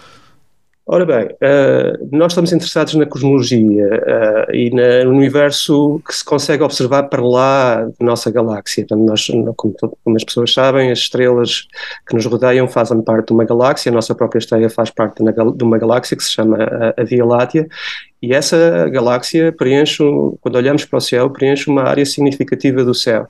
Ora 0.84 1.06
bem, 1.06 1.26
uh, 1.26 2.08
nós 2.10 2.32
estamos 2.32 2.52
interessados 2.52 2.94
na 2.94 3.06
cosmologia 3.06 3.86
uh, 3.86 4.54
e 4.54 4.68
na, 4.70 5.04
no 5.04 5.10
universo 5.10 6.02
que 6.04 6.12
se 6.12 6.24
consegue 6.24 6.64
observar 6.64 7.04
para 7.04 7.24
lá 7.24 7.84
da 7.84 7.92
nossa 8.00 8.32
galáxia. 8.32 8.82
Então, 8.82 8.98
nós, 8.98 9.28
como, 9.56 9.74
como, 10.04 10.16
as 10.16 10.24
pessoas 10.24 10.52
sabem, 10.52 10.90
as 10.90 10.98
estrelas 10.98 11.68
que 12.04 12.14
nos 12.16 12.26
rodeiam 12.26 12.66
fazem 12.66 13.00
parte 13.00 13.28
de 13.28 13.32
uma 13.32 13.44
galáxia, 13.44 13.92
a 13.92 13.94
nossa 13.94 14.12
própria 14.12 14.40
estrela 14.40 14.68
faz 14.68 14.90
parte 14.90 15.22
de 15.22 15.64
uma 15.64 15.78
galáxia 15.78 16.16
que 16.16 16.24
se 16.24 16.32
chama 16.32 16.58
a, 16.64 17.00
a 17.00 17.04
Via 17.04 17.24
Láctea, 17.24 17.68
e 18.20 18.34
essa 18.34 18.88
galáxia 18.88 19.52
preenche, 19.52 20.02
quando 20.40 20.56
olhamos 20.56 20.84
para 20.84 20.96
o 20.96 21.00
céu, 21.00 21.30
preenche 21.30 21.70
uma 21.70 21.84
área 21.84 22.04
significativa 22.04 22.84
do 22.84 22.94
céu. 22.94 23.28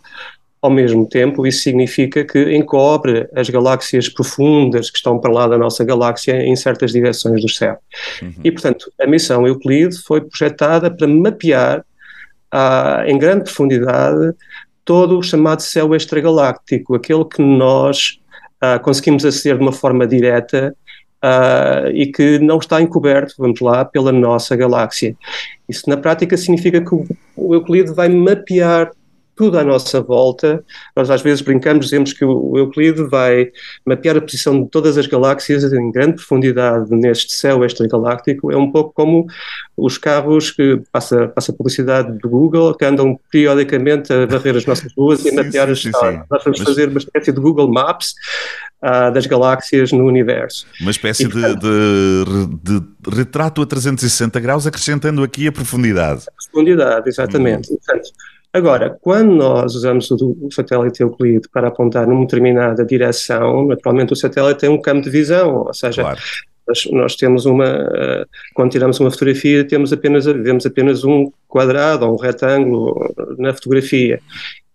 Ao 0.63 0.71
mesmo 0.71 1.09
tempo, 1.09 1.45
isso 1.45 1.61
significa 1.63 2.25
que 2.25 2.55
encobre 2.55 3.29
as 3.35 3.51
galáxias 3.51 4.09
profundas 4.09 4.91
que 4.91 4.97
estão 4.97 5.19
para 5.19 5.33
lá 5.33 5.49
da 5.49 5.59
nossa 5.59 5.85
galáxia 5.85 6.41
em 6.41 6.55
certas 6.55 6.93
direções 6.93 7.43
do 7.43 7.49
céu. 7.49 7.79
Uhum. 8.23 8.33
E, 8.45 8.53
portanto, 8.53 8.93
a 9.01 9.05
missão 9.05 9.45
Euclide 9.45 9.99
foi 9.99 10.21
projetada 10.21 10.89
para 10.89 11.09
mapear 11.09 11.85
ah, 12.53 13.03
em 13.09 13.19
grande 13.19 13.43
profundidade 13.43 14.33
todo 14.85 15.19
o 15.19 15.23
chamado 15.23 15.63
céu 15.63 15.97
extragaláctico, 15.97 16.95
aquele 16.95 17.25
que 17.25 17.43
nós 17.43 18.21
ah, 18.61 18.79
conseguimos 18.79 19.25
aceder 19.25 19.57
de 19.57 19.65
uma 19.65 19.73
forma 19.73 20.07
direta 20.07 20.75
Uh, 21.25 21.87
e 21.95 22.11
que 22.11 22.41
não 22.41 22.59
está 22.59 22.83
encoberto, 22.83 23.37
vamos 23.39 23.61
lá, 23.61 23.85
pela 23.85 24.11
nossa 24.11 24.57
galáxia. 24.57 25.17
Isso 25.69 25.89
na 25.89 25.97
prática 25.97 26.37
significa 26.37 26.81
que 26.81 26.93
o 27.37 27.55
Euclide 27.55 27.95
vai 27.95 28.09
mapear 28.09 28.91
tudo 29.35 29.59
à 29.59 29.65
nossa 29.65 30.01
volta. 30.01 30.63
Nós 30.95 31.11
às 31.11 31.23
vezes 31.23 31.41
brincamos, 31.41 31.87
dizemos 31.87 32.13
que 32.13 32.25
o 32.25 32.57
Euclide 32.59 33.05
vai 33.05 33.51
mapear 33.85 34.17
a 34.17 34.21
posição 34.21 34.63
de 34.63 34.69
todas 34.69 34.99
as 34.99 35.07
galáxias 35.07 35.65
em 35.73 35.91
grande 35.91 36.17
profundidade 36.17 36.91
neste 36.91 37.33
céu 37.33 37.65
extragaláctico. 37.65 38.53
É 38.53 38.57
um 38.57 38.71
pouco 38.71 38.93
como 38.93 39.27
os 39.77 39.99
carros 39.99 40.51
que 40.51 40.81
passa, 40.93 41.29
passa 41.29 41.53
publicidade 41.53 42.19
do 42.19 42.29
Google, 42.29 42.75
que 42.75 42.85
andam 42.85 43.19
periodicamente 43.31 44.13
a 44.13 44.27
varrer 44.27 44.57
as 44.57 44.67
nossas 44.67 44.93
ruas 44.95 45.25
e 45.25 45.31
a 45.31 45.35
mapear 45.35 45.71
as 45.71 45.79
estrelas. 45.79 46.27
Nós 46.31 46.45
vamos 46.45 46.59
Mas... 46.59 46.69
fazer 46.69 46.89
uma 46.89 46.99
espécie 46.99 47.33
de 47.33 47.41
Google 47.41 47.71
Maps 47.71 48.15
Uh, 48.85 49.13
das 49.13 49.27
galáxias 49.27 49.93
no 49.93 50.05
universo. 50.05 50.67
Uma 50.81 50.91
espécie 50.91 51.23
e, 51.23 51.29
portanto, 51.29 51.61
de, 51.61 52.81
de, 52.81 52.81
de, 52.81 53.17
retrato 53.17 53.63
a 53.63 53.67
360 53.67 54.41
graus, 54.41 54.67
acrescentando 54.67 55.23
aqui 55.23 55.47
a 55.47 55.53
profundidade. 55.53 56.25
A 56.27 56.51
profundidade, 56.51 57.09
exatamente. 57.09 57.73
Hum. 57.73 57.77
Portanto, 57.77 58.11
Agora, 58.53 58.99
quando 59.01 59.35
nós 59.35 59.75
usamos 59.75 60.11
o, 60.11 60.37
o 60.43 60.53
satélite 60.53 61.01
Euclide 61.01 61.49
para 61.49 61.69
apontar 61.69 62.07
numa 62.07 62.21
determinada 62.27 62.85
direção, 62.85 63.67
naturalmente 63.67 64.13
o 64.13 64.17
satélite 64.17 64.61
tem 64.61 64.69
um 64.69 64.81
campo 64.81 65.01
de 65.01 65.11
visão, 65.11 65.65
ou 65.67 65.73
seja, 65.73 66.03
claro. 66.03 66.21
nós, 66.69 66.85
nós, 66.93 67.17
temos 67.17 67.47
uma, 67.47 67.65
uh, 67.65 68.27
quando 68.55 68.73
tiramos 68.73 69.01
uma 69.01 69.11
fotografia, 69.11 69.67
temos 69.67 69.91
apenas, 69.91 70.27
vemos 70.27 70.67
apenas 70.67 71.03
um 71.03 71.33
quadrado 71.49 72.05
ou 72.07 72.13
um 72.13 72.19
retângulo 72.19 72.95
na 73.39 73.55
fotografia. 73.55 74.21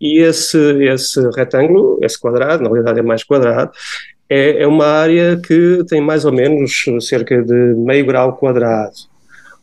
E 0.02 0.20
esse, 0.22 0.58
esse 0.84 1.22
retângulo, 1.36 2.00
esse 2.02 2.20
quadrado, 2.20 2.64
na 2.64 2.70
realidade 2.70 3.00
é 3.00 3.04
mais 3.04 3.24
quadrado, 3.24 3.72
é, 4.28 4.64
é 4.64 4.68
uma 4.68 4.86
área 4.86 5.38
que 5.38 5.84
tem 5.88 6.02
mais 6.02 6.26
ou 6.26 6.32
menos 6.32 6.84
cerca 7.02 7.44
de 7.44 7.54
meio 7.76 8.06
grau 8.08 8.36
quadrado. 8.36 8.96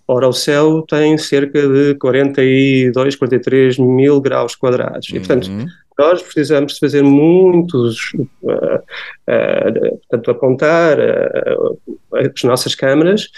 Ora, 0.06 0.28
o 0.28 0.32
céu 0.32 0.82
tem 0.82 1.16
cerca 1.16 1.66
de 1.66 1.94
42, 1.94 3.16
43 3.16 3.78
mil 3.78 4.20
graus 4.20 4.54
quadrados. 4.54 5.08
E, 5.08 5.18
portanto, 5.18 5.48
uhum. 5.48 5.66
nós 5.98 6.22
precisamos 6.22 6.74
de 6.74 6.80
fazer 6.80 7.02
muitos, 7.02 8.12
uh, 8.42 8.52
uh, 8.52 9.98
portanto, 10.08 10.30
apontar 10.30 10.98
uh, 10.98 11.78
as 12.12 12.42
nossas 12.42 12.74
câmaras, 12.74 13.28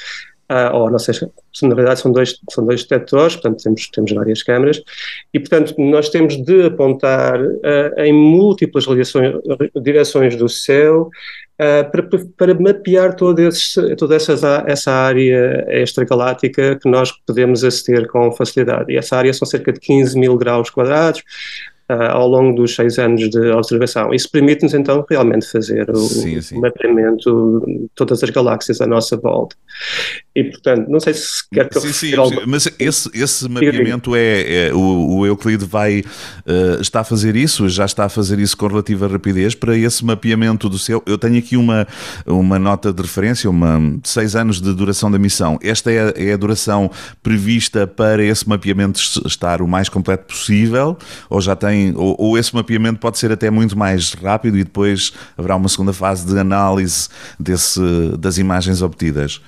ou 0.73 0.91
nossas, 0.91 1.21
na 1.63 1.75
verdade 1.75 2.01
são 2.01 2.13
dois, 2.13 2.41
são 2.51 2.65
dois 2.65 2.83
detectores, 2.83 3.35
portanto 3.35 3.63
temos, 3.63 3.89
temos 3.89 4.13
várias 4.13 4.43
câmaras, 4.43 4.83
e 5.35 5.41
portanto 5.41 5.75
nós 5.79 6.09
temos 6.09 6.37
de 6.37 6.67
apontar 6.67 7.41
em 7.99 8.13
múltiplas 8.13 8.85
direções, 9.75 10.37
do 10.37 10.49
céu 10.49 11.11
Uh, 11.57 11.91
para, 11.91 12.03
para, 12.37 12.55
mapear 12.55 13.17
todo 13.17 13.39
esse, 13.39 13.97
toda 13.97 14.15
essa, 14.15 14.63
essa 14.67 14.93
área 14.93 15.67
extragaláctica 15.83 16.79
que 16.79 16.87
nós 16.87 17.11
podemos 17.11 17.65
aceder 17.65 18.07
com 18.09 18.31
facilidade. 18.31 18.93
E 18.93 18.99
essa 18.99 19.17
área 19.17 19.33
são 19.33 19.49
cerca 19.49 19.73
de 19.73 19.81
15 19.81 20.19
mil 20.19 20.37
graus 20.37 20.69
quadrados, 20.69 21.23
ao 21.89 22.27
longo 22.27 22.57
dos 22.57 22.75
seis 22.75 22.99
anos 22.99 23.29
de 23.31 23.51
observação. 23.51 24.13
Isso 24.13 24.29
permite-nos 24.31 24.75
então 24.75 25.05
realmente 25.09 25.47
fazer 25.51 25.89
o, 25.91 25.97
sim, 25.97 26.41
sim. 26.41 26.59
mapeamento 26.59 27.63
de 27.67 27.89
todas 27.95 28.23
as 28.23 28.31
galáxias 28.31 28.81
à 28.81 28.87
nossa 28.87 29.17
volta. 29.17 29.55
E 30.35 30.45
portanto, 30.45 30.89
não 30.89 30.99
sei 30.99 31.15
se 31.15 31.49
quer 31.51 31.69
que 31.69 31.81
sim, 31.81 31.87
eu 31.87 31.93
sim, 31.93 32.15
algo... 32.17 32.43
mas 32.47 32.69
esse, 32.79 33.11
esse 33.15 33.49
mapeamento 33.49 34.17
é, 34.17 34.69
é, 34.69 34.75
o, 34.75 35.19
o 35.19 35.27
Euclide 35.27 35.65
vai 35.65 36.01
uh, 36.01 36.81
está 36.81 37.01
a 37.01 37.05
fazer 37.05 37.37
isso, 37.37 37.69
já 37.69 37.85
está 37.85 38.05
a 38.05 38.09
fazer 38.09 38.39
isso 38.39 38.57
com 38.57 38.67
relativa 38.67 39.07
rapidez 39.07 39.55
para 39.55 39.77
esse 39.77 40.05
mapeamento 40.05 40.69
do 40.69 40.79
céu. 40.79 41.03
Eu 41.07 41.17
tenho 41.17 41.39
aqui 41.39 41.57
uma, 41.57 41.87
uma 42.27 42.59
nota 42.59 42.93
de 42.93 43.01
referência, 43.01 43.49
uma 43.49 43.81
seis 44.03 44.35
anos 44.35 44.61
de 44.61 44.75
duração 44.75 45.11
da 45.11 45.19
missão. 45.19 45.59
Esta 45.63 45.91
é, 45.91 46.13
é 46.17 46.33
a 46.33 46.37
duração 46.37 46.91
prevista 47.23 47.87
para 47.87 48.23
esse 48.23 48.49
mapeamento 48.49 49.01
estar 49.25 49.63
o 49.63 49.69
mais 49.69 49.89
completo 49.89 50.27
possível, 50.27 50.99
ou 51.31 51.41
já 51.41 51.55
tem 51.55 51.76
tem, 51.77 51.95
ou, 51.97 52.17
ou, 52.19 52.39
esse 52.39 52.55
mapeamento 52.55 52.99
pode 52.99 53.19
ser 53.19 53.31
até 53.31 53.51
muito 53.51 53.77
mais 53.77 54.13
rápido 54.15 54.57
e 54.59 54.65
depois 54.65 55.13
haverá 55.37 55.57
uma 55.57 55.69
segunda 55.69 55.93
fase 55.93 56.27
de 56.27 56.39
análise 56.39 57.09
desse, 57.39 57.81
das 58.19 58.39
imagens 58.39 58.83
obtidas? 58.83 59.41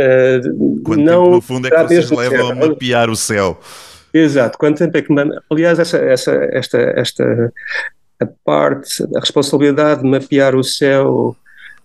Uh, 0.00 0.82
Quanto 0.84 1.02
não, 1.02 1.24
tempo, 1.24 1.34
no 1.36 1.40
fundo, 1.40 1.66
é 1.66 1.70
que 1.70 1.82
vocês 1.88 2.10
levam 2.10 2.50
a 2.50 2.54
mapear 2.54 3.10
o 3.10 3.16
céu? 3.16 3.58
Exato, 4.12 4.56
quanto 4.58 4.78
tempo 4.78 4.96
é 4.96 5.02
que. 5.02 5.12
Aliás, 5.50 5.78
essa, 5.78 5.98
essa, 5.98 6.32
esta, 6.52 6.78
esta 6.78 7.52
a 8.20 8.26
parte, 8.44 9.02
a 9.14 9.20
responsabilidade 9.20 10.02
de 10.02 10.08
mapear 10.08 10.54
o 10.54 10.64
céu 10.64 11.36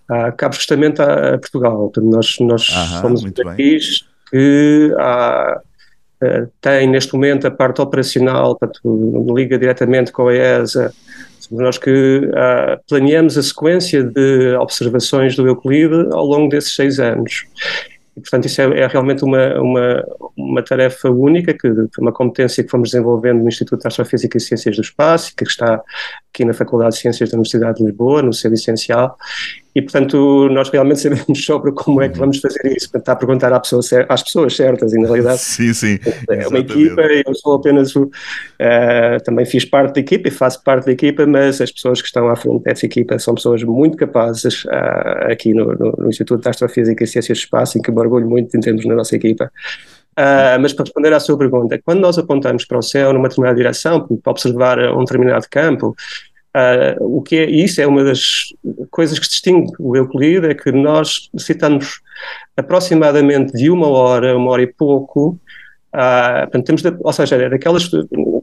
uh, 0.10 0.36
cabe 0.38 0.56
justamente 0.56 1.02
a, 1.02 1.38
Portugal. 1.38 1.92
Nós, 1.98 2.38
nós 2.40 2.70
Aham, 2.70 3.02
somos 3.02 3.24
um 3.24 3.32
país 3.32 4.06
que 4.30 4.94
há 4.98 5.60
tem 6.60 6.88
neste 6.88 7.14
momento 7.14 7.48
a 7.48 7.52
parte 7.52 7.82
operacional, 7.82 8.58
portanto, 8.58 9.34
liga 9.36 9.58
diretamente 9.58 10.12
com 10.12 10.28
a 10.28 10.34
ESA. 10.34 10.94
Somos 11.40 11.64
nós 11.64 11.78
que 11.78 11.90
uh, 11.90 12.80
planeamos 12.88 13.38
a 13.38 13.44
sequência 13.44 14.04
de 14.04 14.56
observações 14.56 15.36
do 15.36 15.48
Euclide 15.48 16.08
ao 16.12 16.26
longo 16.26 16.50
desses 16.50 16.76
seis 16.76 17.00
anos. 17.00 17.46
E, 18.16 18.20
portanto, 18.20 18.46
isso 18.46 18.62
é, 18.62 18.82
é 18.82 18.88
realmente 18.88 19.24
uma, 19.24 19.60
uma, 19.60 20.04
uma, 20.36 20.62
tarefa 20.62 21.10
única, 21.10 21.54
que 21.54 21.68
uma 21.98 22.12
competência 22.12 22.64
que 22.64 22.70
fomos 22.70 22.92
desenvolvendo 22.92 23.42
no 23.42 23.48
Instituto 23.48 23.82
de 23.82 23.88
Astrofísica 23.88 24.38
e 24.38 24.42
Ciências 24.42 24.76
do 24.76 24.82
Espaço, 24.82 25.34
que 25.36 25.44
está 25.44 25.82
aqui 26.30 26.44
na 26.44 26.54
Faculdade 26.54 26.96
de 26.96 27.02
Ciências 27.02 27.30
da 27.30 27.36
Universidade 27.36 27.78
de 27.78 27.86
Lisboa, 27.86 28.22
no 28.22 28.34
seu 28.34 28.52
licencial, 28.52 29.18
e, 29.74 29.82
portanto, 29.82 30.50
nós 30.50 30.70
realmente 30.70 31.00
sabemos 31.00 31.26
sobre 31.46 31.72
como 31.72 32.02
é 32.02 32.10
que 32.10 32.16
uhum. 32.16 32.22
vamos 32.22 32.40
fazer 32.40 32.76
isso. 32.76 32.90
Portanto, 32.92 33.02
está 33.02 33.12
a 33.14 33.16
perguntar 33.16 33.54
às 33.54 33.62
pessoas, 33.62 33.90
às 34.10 34.24
pessoas 34.24 34.56
certas, 34.56 34.94
e 34.94 35.00
na 35.00 35.08
realidade 35.08 35.40
sim, 35.40 35.74
sim, 35.74 35.98
é 36.30 36.48
uma 36.48 36.60
equipa, 36.60 37.02
eu 37.02 37.34
sou 37.36 37.56
apenas, 37.56 37.96
uh, 37.96 38.10
também 39.24 39.46
fiz 39.46 39.64
parte 39.64 39.96
da 39.96 40.02
equipa 40.02 40.28
e 40.28 40.32
faço 40.32 40.62
parte 40.64 40.86
da 40.86 40.92
equipa, 40.92 41.26
mas 41.26 41.62
as 41.62 41.72
pessoas 41.72 42.02
que 42.02 42.08
estão 42.08 42.28
à 42.28 42.36
frente 42.36 42.64
dessa 42.64 42.86
equipa 42.86 43.18
são 43.18 43.34
pessoas 43.34 43.64
muito 43.64 43.96
capazes 43.98 44.66
uh, 44.66 45.32
aqui 45.32 45.54
no, 45.54 45.74
no, 45.74 45.96
no, 45.98 46.10
Instituto 46.10 46.42
de 46.42 46.50
Astrofísica 46.50 47.04
e 47.04 47.08
Ciências 47.08 47.38
do 47.38 47.42
Espaço, 47.42 47.78
em 47.78 47.82
que 47.82 47.92
me 47.92 48.00
orgulho 48.00 48.30
muito 48.30 48.56
em 48.56 48.60
termos 48.60 48.86
na 48.86 48.96
nossa 48.96 49.16
equipa. 49.16 49.52
Uh, 50.12 50.60
mas 50.60 50.74
para 50.74 50.84
responder 50.84 51.14
à 51.14 51.20
sua 51.22 51.38
pergunta, 51.38 51.80
quando 51.86 52.02
nós 52.02 52.18
apontamos 52.18 52.66
para 52.66 52.78
o 52.78 52.82
céu 52.82 53.14
numa 53.14 53.30
determinada 53.30 53.56
direção, 53.56 54.06
para 54.06 54.32
observar 54.32 54.78
um 54.94 55.00
determinado 55.00 55.46
campo, 55.50 55.96
Uh, 56.54 57.18
o 57.18 57.22
que 57.22 57.38
é, 57.38 57.50
isso 57.50 57.80
é 57.80 57.88
uma 57.88 58.04
das 58.04 58.54
coisas 58.90 59.18
que 59.18 59.28
distingue 59.28 59.72
o 59.80 59.96
Euclide, 59.96 60.48
é 60.48 60.54
que 60.54 60.72
nós 60.72 61.30
necessitamos 61.34 62.02
aproximadamente 62.58 63.54
de 63.54 63.70
uma 63.70 63.88
hora, 63.88 64.36
uma 64.36 64.52
hora 64.52 64.62
e 64.62 64.68
pouco, 64.68 65.40
portanto, 65.92 66.66
temos 66.66 66.82
de, 66.82 66.94
ou 67.00 67.14
seja, 67.14 67.36
é 67.36 67.50
daquelas, 67.50 67.90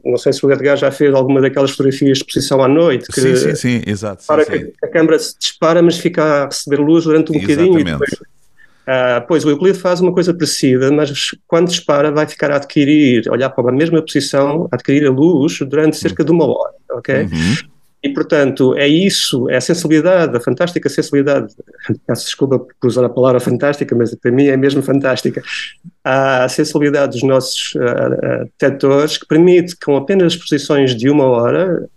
não 0.03 0.17
sei 0.17 0.33
se 0.33 0.43
o 0.45 0.51
Edgar 0.51 0.75
já 0.75 0.91
fez 0.91 1.13
alguma 1.13 1.39
daquelas 1.39 1.71
fotografias 1.71 2.17
de 2.17 2.23
exposição 2.23 2.63
à 2.63 2.67
noite. 2.67 3.07
Que, 3.11 3.21
sim, 3.21 3.35
sim, 3.35 3.55
sim, 3.55 3.81
exato. 3.85 4.23
Para 4.25 4.43
sim, 4.43 4.51
que 4.51 4.73
a 4.83 4.87
câmera 4.87 5.19
se 5.19 5.37
dispara, 5.37 5.81
mas 5.81 5.97
fica 5.97 6.23
a 6.23 6.45
receber 6.45 6.79
luz 6.79 7.03
durante 7.03 7.31
um 7.31 7.35
Exatamente. 7.35 7.69
bocadinho. 7.69 7.99
Depois, 7.99 8.13
uh, 8.13 9.27
pois 9.27 9.45
o 9.45 9.49
Euclide 9.49 9.77
faz 9.77 10.01
uma 10.01 10.11
coisa 10.11 10.33
parecida, 10.33 10.91
mas 10.91 11.11
quando 11.47 11.67
dispara 11.67 12.11
vai 12.11 12.27
ficar 12.27 12.51
a 12.51 12.55
adquirir, 12.55 13.29
olhar 13.29 13.49
para 13.51 13.69
a 13.69 13.73
mesma 13.73 14.01
posição, 14.01 14.67
a 14.71 14.75
adquirir 14.75 15.05
a 15.05 15.11
luz 15.11 15.59
durante 15.59 15.97
cerca 15.97 16.23
de 16.23 16.31
uma 16.31 16.45
hora, 16.45 16.73
ok? 16.91 17.23
Uhum. 17.23 17.78
E, 18.01 18.09
portanto, 18.09 18.75
é 18.77 18.87
isso, 18.87 19.49
é 19.49 19.57
a 19.57 19.61
sensibilidade, 19.61 20.35
a 20.35 20.39
fantástica 20.39 20.87
sensibilidade, 20.87 21.53
peço 22.07 22.25
desculpa 22.25 22.57
por 22.59 22.87
usar 22.87 23.03
a 23.03 23.09
palavra 23.09 23.41
fantástica, 23.41 23.93
mas 23.93 24.15
para 24.15 24.31
mim 24.31 24.47
é 24.47 24.55
mesmo 24.55 24.81
fantástica, 24.81 25.43
a 26.01 26.47
sensibilidade 26.47 27.11
dos 27.11 27.23
nossos 27.23 27.75
uh, 27.75 27.79
uh, 27.79 28.45
detectores 28.45 29.17
que 29.17 29.27
permite, 29.27 29.75
com 29.77 29.97
apenas 29.97 30.33
exposições 30.33 30.95
de 30.95 31.09
uma 31.09 31.25
hora, 31.25 31.89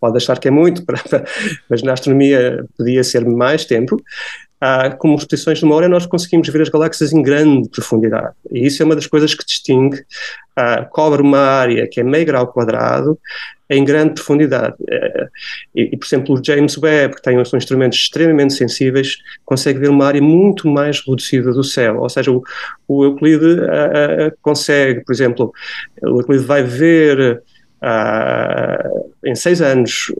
pode 0.00 0.16
achar 0.16 0.38
que 0.38 0.48
é 0.48 0.50
muito, 0.50 0.82
mas 1.68 1.82
na 1.82 1.92
astronomia 1.92 2.64
podia 2.76 3.04
ser 3.04 3.22
mais 3.26 3.66
tempo, 3.66 4.02
uh, 4.62 4.96
como 4.96 5.16
exposições 5.16 5.58
de 5.58 5.64
uma 5.64 5.74
hora 5.74 5.88
nós 5.88 6.06
conseguimos 6.06 6.48
ver 6.48 6.62
as 6.62 6.68
galáxias 6.68 7.12
em 7.12 7.20
grande 7.20 7.68
profundidade. 7.68 8.34
E 8.50 8.66
isso 8.66 8.82
é 8.82 8.86
uma 8.86 8.94
das 8.94 9.06
coisas 9.06 9.34
que 9.34 9.44
distingue, 9.44 9.98
uh, 10.58 10.88
cobre 10.90 11.20
uma 11.20 11.38
área 11.38 11.88
que 11.88 12.00
é 12.00 12.04
meio 12.04 12.24
grau 12.24 12.46
quadrado, 12.46 13.18
em 13.68 13.84
grande 13.84 14.14
profundidade. 14.14 14.76
Eh, 14.86 15.28
e, 15.74 15.82
e, 15.94 15.96
por 15.96 16.04
exemplo, 16.04 16.34
o 16.34 16.44
James 16.44 16.76
Webb, 16.76 17.14
que 17.14 17.22
tem 17.22 17.42
são 17.42 17.56
instrumentos 17.56 17.98
extremamente 17.98 18.52
sensíveis, 18.52 19.16
consegue 19.46 19.78
ver 19.78 19.88
uma 19.88 20.04
área 20.04 20.20
muito 20.20 20.68
mais 20.68 21.00
reduzida 21.00 21.52
do 21.52 21.64
céu. 21.64 22.00
Ou 22.00 22.08
seja, 22.10 22.30
o, 22.30 22.42
o 22.86 23.02
Euclide 23.02 23.62
consegue, 24.42 25.00
por 25.00 25.12
exemplo, 25.14 25.54
o 26.02 26.20
Euclide 26.20 26.44
vai 26.44 26.62
ver 26.62 27.42
uh, 27.82 29.12
em 29.32 29.34
seis 29.34 29.60
anos 29.60 30.12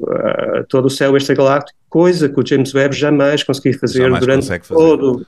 todo 0.68 0.86
o 0.86 0.90
céu 0.90 1.16
extragaláctico, 1.16 1.78
coisa 1.88 2.28
que 2.28 2.40
o 2.40 2.46
James 2.46 2.74
Webb 2.74 2.94
jamais 2.96 3.42
conseguiu 3.42 3.78
fazer 3.78 4.02
jamais 4.02 4.20
durante 4.20 4.46
fazer. 4.46 4.74
todo 4.74 5.26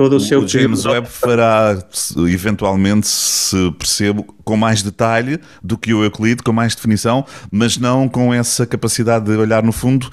todo 0.00 0.14
o, 0.14 0.16
o 0.16 0.20
seu 0.20 0.48
James 0.48 0.86
Webb 0.86 1.06
fará 1.06 1.78
eventualmente, 2.26 3.06
se 3.06 3.70
percebo, 3.72 4.34
com 4.42 4.56
mais 4.56 4.82
detalhe 4.82 5.38
do 5.62 5.76
que 5.76 5.92
o 5.92 6.02
Euclide, 6.02 6.42
com 6.42 6.52
mais 6.52 6.74
definição, 6.74 7.26
mas 7.52 7.76
não 7.76 8.08
com 8.08 8.32
essa 8.32 8.66
capacidade 8.66 9.26
de 9.26 9.32
olhar 9.32 9.62
no 9.62 9.72
fundo 9.72 10.08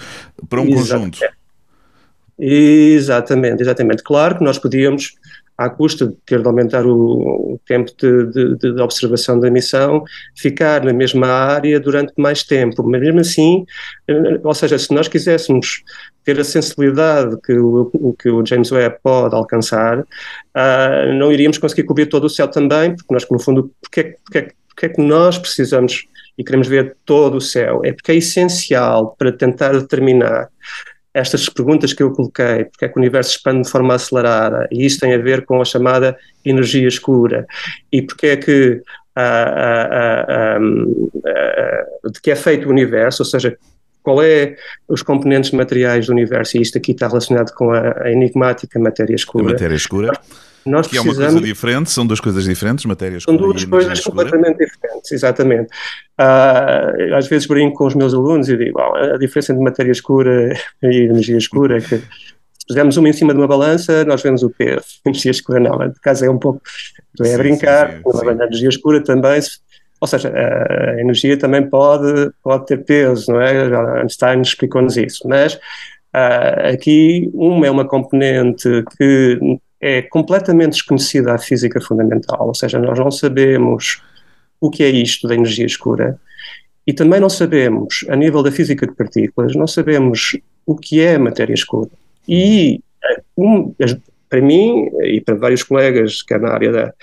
para 0.50 0.60
um 0.60 0.68
conjunto. 0.68 1.20
Exatamente, 2.38 3.64
exatamente. 3.64 4.04
Claro 4.04 4.38
que 4.38 4.44
nós 4.44 4.60
podíamos 4.60 5.16
à 5.58 5.70
custa 5.70 6.06
de 6.06 6.16
ter 6.26 6.42
de 6.42 6.48
aumentar 6.48 6.86
o, 6.86 7.54
o 7.54 7.62
tempo 7.66 7.92
de, 7.98 8.26
de, 8.28 8.56
de, 8.58 8.82
observação 8.82 9.40
da 9.40 9.50
missão, 9.50 10.04
ficar 10.36 10.84
na 10.84 10.94
mesma 10.94 11.28
área 11.28 11.80
durante 11.80 12.14
mais 12.16 12.44
tempo. 12.44 12.84
Mas 12.84 13.02
mesmo 13.02 13.20
assim, 13.22 13.66
eh, 14.08 14.40
ou 14.44 14.54
seja, 14.54 14.78
se 14.78 14.94
nós 14.94 15.08
quiséssemos 15.08 15.84
ter 16.24 16.40
a 16.40 16.44
sensibilidade 16.44 17.38
que 17.42 17.54
o, 17.54 18.14
que 18.20 18.30
o 18.30 18.46
James 18.46 18.72
Webb 18.72 18.98
pode 19.02 19.34
alcançar, 19.34 20.00
uh, 20.00 21.14
não 21.18 21.32
iríamos 21.32 21.58
conseguir 21.58 21.84
cobrir 21.84 22.08
todo 22.08 22.26
o 22.26 22.30
céu 22.30 22.48
também, 22.50 22.96
porque 22.96 23.14
nós, 23.14 23.26
no 23.30 23.40
fundo, 23.40 23.72
porque, 23.82 24.00
é 24.02 24.04
porque, 24.24 24.52
porque 24.68 24.86
é 24.86 24.90
que 24.90 25.02
nós 25.02 25.38
precisamos 25.38 26.06
e 26.38 26.44
queremos 26.44 26.68
ver 26.68 26.98
todo 27.06 27.38
o 27.38 27.42
céu? 27.42 27.82
É 27.84 27.94
porque 27.94 28.12
é 28.12 28.16
essencial 28.16 29.16
para 29.18 29.32
tentar 29.32 29.72
determinar 29.72 30.50
estas 31.18 31.50
perguntas 31.50 31.94
que 31.94 32.04
eu 32.04 32.12
coloquei, 32.12 32.66
porque 32.66 32.86
é 32.86 32.88
que 32.88 32.98
o 32.98 33.00
universo 33.00 33.32
expande 33.32 33.64
de 33.64 33.70
forma 33.70 33.96
acelerada, 33.96 34.68
e 34.72 34.86
isso 34.86 35.00
tem 35.00 35.14
a 35.14 35.18
ver 35.18 35.46
com 35.46 35.60
a 35.60 35.66
chamada 35.66 36.16
energia 36.46 36.88
escura, 36.88 37.48
e 37.92 38.02
porque 38.02 38.28
é 38.28 38.38
que 38.38 38.82
de 42.14 42.22
que 42.22 42.30
é 42.30 42.36
feito 42.36 42.68
o 42.68 42.70
universo, 42.70 43.24
ou 43.24 43.26
seja, 43.26 43.58
qual 44.04 44.22
é 44.22 44.56
os 44.88 45.02
componentes 45.02 45.50
materiais 45.52 46.06
do 46.06 46.12
universo, 46.12 46.56
e 46.56 46.62
isto 46.62 46.78
aqui 46.78 46.92
está 46.92 47.08
relacionado 47.08 47.52
com 47.56 47.72
a, 47.72 48.04
a 48.04 48.12
enigmática 48.12 48.80
matéria 48.80 49.16
escura. 49.16 49.46
A 49.46 49.50
matéria 49.54 49.76
escura. 49.76 50.12
Nós 50.64 50.86
que 50.86 50.98
é 50.98 51.02
uma 51.02 51.16
coisa 51.16 51.42
diferente, 51.42 51.90
são 51.90 52.06
duas 52.06 52.20
coisas 52.20 52.44
diferentes, 52.44 52.86
matéria 52.86 53.18
escura 53.18 53.38
São 53.38 53.48
duas 53.50 53.66
coisas 53.66 54.02
completamente 54.02 54.58
diferentes, 54.58 54.87
exatamente. 55.12 55.70
Uh, 56.20 57.16
às 57.16 57.28
vezes 57.28 57.48
brinco 57.48 57.78
com 57.78 57.86
os 57.86 57.96
meus 57.96 58.14
alunos 58.14 58.50
e 58.50 58.58
digo, 58.58 58.80
a 58.80 59.18
diferença 59.18 59.52
entre 59.52 59.64
matéria 59.64 59.92
escura 59.92 60.54
e 60.84 61.02
energia 61.02 61.38
escura 61.38 61.78
é 61.78 61.82
que 61.82 61.98
se 61.98 62.66
pusermos 62.68 62.98
uma 62.98 63.10
em 63.10 63.14
cima 63.14 63.34
de 63.34 63.40
uma 63.40 63.48
balança, 63.48 64.04
nós 64.04 64.22
vemos 64.22 64.44
o 64.44 64.50
peso. 64.50 64.86
Energia 65.06 65.32
escura 65.32 65.60
não, 65.60 65.78
no 65.78 65.94
caso 66.02 66.26
é 66.26 66.30
um 66.30 66.40
pouco, 66.40 66.62
é 67.22 67.36
a 67.36 67.38
brincar, 67.38 67.92
sim, 67.92 68.02
sim, 68.04 68.18
sim. 68.18 68.30
a 68.30 68.32
energia 68.34 68.70
escura 68.70 69.04
também, 69.04 69.40
ou 70.00 70.08
seja, 70.08 70.32
a 70.34 71.00
energia 71.00 71.38
também 71.38 71.68
pode, 71.68 72.32
pode 72.44 72.66
ter 72.66 72.84
peso, 72.84 73.32
não 73.32 73.42
é? 73.42 74.02
Einstein 74.02 74.42
explicou-nos 74.42 74.98
isso, 74.98 75.28
mas 75.28 75.54
uh, 75.54 76.74
aqui 76.74 77.30
uma 77.34 77.66
é 77.68 77.72
uma 77.72 77.88
componente 77.88 78.84
que 78.98 79.60
é 79.80 80.02
completamente 80.02 80.74
desconhecida 80.74 81.34
à 81.34 81.38
física 81.38 81.80
fundamental, 81.80 82.48
ou 82.48 82.56
seja, 82.56 82.80
nós 82.80 82.98
não 82.98 83.12
sabemos 83.12 84.02
o 84.60 84.70
que 84.70 84.84
é 84.84 84.90
isto 84.90 85.28
da 85.28 85.36
energia 85.36 85.66
escura 85.66 86.20
e 86.88 86.94
também 86.94 87.20
não 87.20 87.30
sabemos, 87.30 88.06
a 88.08 88.16
nível 88.16 88.42
da 88.42 88.50
física 88.50 88.88
de 88.88 88.96
partículas, 88.96 89.54
não 89.56 89.68
sabemos 89.68 90.38
o 90.66 90.74
que 90.74 91.02
é 91.02 91.18
matéria 91.18 91.54
escura. 91.54 91.90
E 92.28 92.80
um, 93.38 93.74
para 94.30 94.42
mim 94.42 94.90
e 95.04 95.20
para 95.20 95.36
vários 95.36 95.64
colegas, 95.64 96.22
quer 96.22 96.40
na 96.40 96.50
área 96.50 96.72
da, 96.72 96.94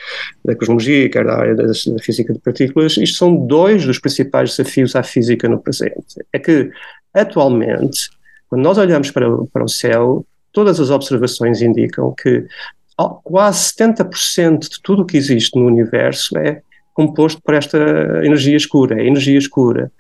da 0.43 0.57
cosmologia, 0.57 1.11
quer 1.11 1.27
na 1.27 1.35
área 1.35 1.55
da, 1.55 1.65
da, 1.67 2.03
física 2.03 2.33
de 2.33 2.39
partículas, 2.39 2.97
isto 2.97 3.19
são 3.19 3.37
dois 3.47 3.85
dos 3.85 3.99
principais 3.99 4.57
desafios 4.57 4.97
à 4.97 5.03
física 5.03 5.49
no 5.49 5.61
presente. 5.61 6.17
É 6.33 6.39
que, 6.39 6.71
atualmente, 7.13 8.09
quando 8.49 8.63
nós 8.63 8.79
olhamos 8.79 9.11
para, 9.11 9.27
para 9.53 9.65
o 9.65 9.69
céu, 9.69 10.25
todas 10.51 10.81
as 10.81 10.89
observações 10.89 11.61
indicam 11.61 12.15
que 12.15 12.47
quase 13.23 13.75
70% 13.75 14.61
de 14.61 14.81
tudo 14.83 15.03
o 15.03 15.05
que 15.05 15.17
existe 15.19 15.59
no 15.59 15.67
universo 15.67 16.39
é 16.39 16.63
composto 16.95 17.43
por 17.43 17.55
esta 17.55 17.77
energia 18.25 18.57
escura, 18.57 19.03
energia 19.03 19.37
escura. 19.37 19.93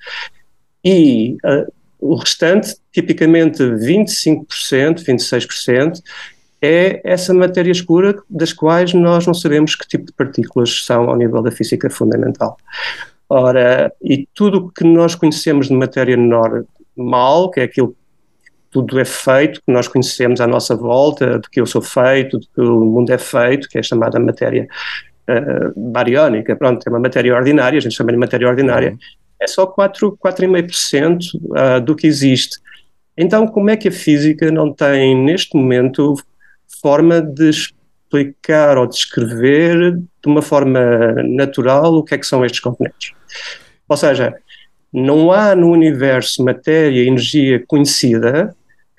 E 0.82 1.36
uh, 1.44 1.70
o 1.98 2.14
restante, 2.14 2.76
tipicamente 2.92 3.62
25%, 3.62 5.04
26%, 5.04 6.00
é 6.62 7.00
essa 7.04 7.34
matéria 7.34 7.72
escura 7.72 8.16
das 8.30 8.52
quais 8.52 8.94
nós 8.94 9.26
não 9.26 9.34
sabemos 9.34 9.74
que 9.74 9.86
tipo 9.86 10.06
de 10.06 10.12
partículas 10.12 10.84
são 10.84 11.10
ao 11.10 11.16
nível 11.16 11.42
da 11.42 11.50
física 11.50 11.90
fundamental. 11.90 12.56
Ora, 13.28 13.92
e 14.02 14.26
tudo 14.34 14.58
o 14.58 14.70
que 14.70 14.84
nós 14.84 15.14
conhecemos 15.14 15.68
de 15.68 15.74
matéria 15.74 16.16
normal, 16.16 17.50
que 17.50 17.60
é 17.60 17.64
aquilo 17.64 17.94
tudo 18.70 18.98
é 18.98 19.04
feito, 19.04 19.62
que 19.64 19.72
nós 19.72 19.86
conhecemos 19.86 20.40
à 20.40 20.48
nossa 20.48 20.74
volta, 20.74 21.38
do 21.38 21.48
que 21.48 21.60
eu 21.60 21.66
sou 21.66 21.80
feito, 21.80 22.38
do 22.38 22.46
que 22.46 22.60
o 22.60 22.80
mundo 22.80 23.10
é 23.10 23.18
feito, 23.18 23.68
que 23.68 23.78
é 23.78 23.82
chamada 23.82 24.18
matéria 24.18 24.66
uh, 25.28 25.90
bariónica, 25.90 26.56
pronto, 26.56 26.86
é 26.86 26.90
uma 26.90 27.00
matéria 27.00 27.34
ordinária, 27.34 27.78
a 27.78 27.80
gente 27.80 27.94
chama 27.94 28.12
de 28.12 28.18
matéria 28.18 28.48
ordinária, 28.48 28.90
uhum. 28.92 28.98
é 29.40 29.46
só 29.46 29.66
4,5% 29.66 31.18
uh, 31.34 31.80
do 31.80 31.94
que 31.94 32.06
existe. 32.06 32.58
Então, 33.16 33.46
como 33.46 33.70
é 33.70 33.76
que 33.76 33.88
a 33.88 33.92
física 33.92 34.50
não 34.50 34.72
tem, 34.72 35.16
neste 35.16 35.56
momento, 35.56 36.14
forma 36.82 37.20
de 37.20 37.50
explicar 37.50 38.76
ou 38.76 38.86
descrever 38.86 39.92
de 39.92 40.26
uma 40.26 40.42
forma 40.42 41.12
natural 41.22 41.94
o 41.94 42.02
que 42.02 42.14
é 42.14 42.18
que 42.18 42.26
são 42.26 42.44
estes 42.44 42.60
componentes? 42.60 43.12
Ou 43.88 43.96
seja, 43.96 44.34
não 44.92 45.32
há 45.32 45.54
no 45.54 45.70
universo 45.70 46.44
matéria 46.44 47.02
e 47.02 47.08
energia 47.08 47.62
conhecida 47.66 48.54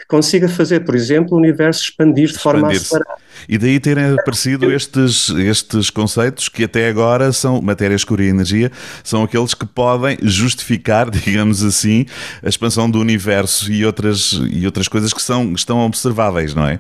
que 0.06 0.08
consiga 0.08 0.48
fazer, 0.48 0.82
por 0.82 0.96
exemplo, 0.96 1.36
o 1.36 1.38
universo 1.38 1.84
expandir 1.84 2.28
de 2.28 2.38
forma 2.38 2.70
acelerada. 2.70 3.20
E 3.50 3.58
daí 3.58 3.80
terem 3.80 4.14
aparecido 4.14 4.72
estes, 4.72 5.30
estes 5.30 5.90
conceitos 5.90 6.48
que 6.48 6.64
até 6.64 6.88
agora 6.88 7.32
são 7.32 7.62
matéria 7.62 7.96
escura 7.96 8.24
e 8.24 8.28
energia, 8.28 8.72
são 9.04 9.24
aqueles 9.24 9.54
que 9.54 9.66
podem 9.66 10.18
justificar, 10.22 11.10
digamos 11.12 11.64
assim, 11.64 12.06
a 12.44 12.48
expansão 12.48 12.90
do 12.90 13.00
universo 13.00 13.72
e 13.72 13.86
outras, 13.86 14.40
e 14.52 14.66
outras 14.66 14.88
coisas 14.88 15.12
que 15.12 15.22
são, 15.22 15.54
estão 15.54 15.80
observáveis, 15.80 16.54
não 16.54 16.68
é? 16.68 16.80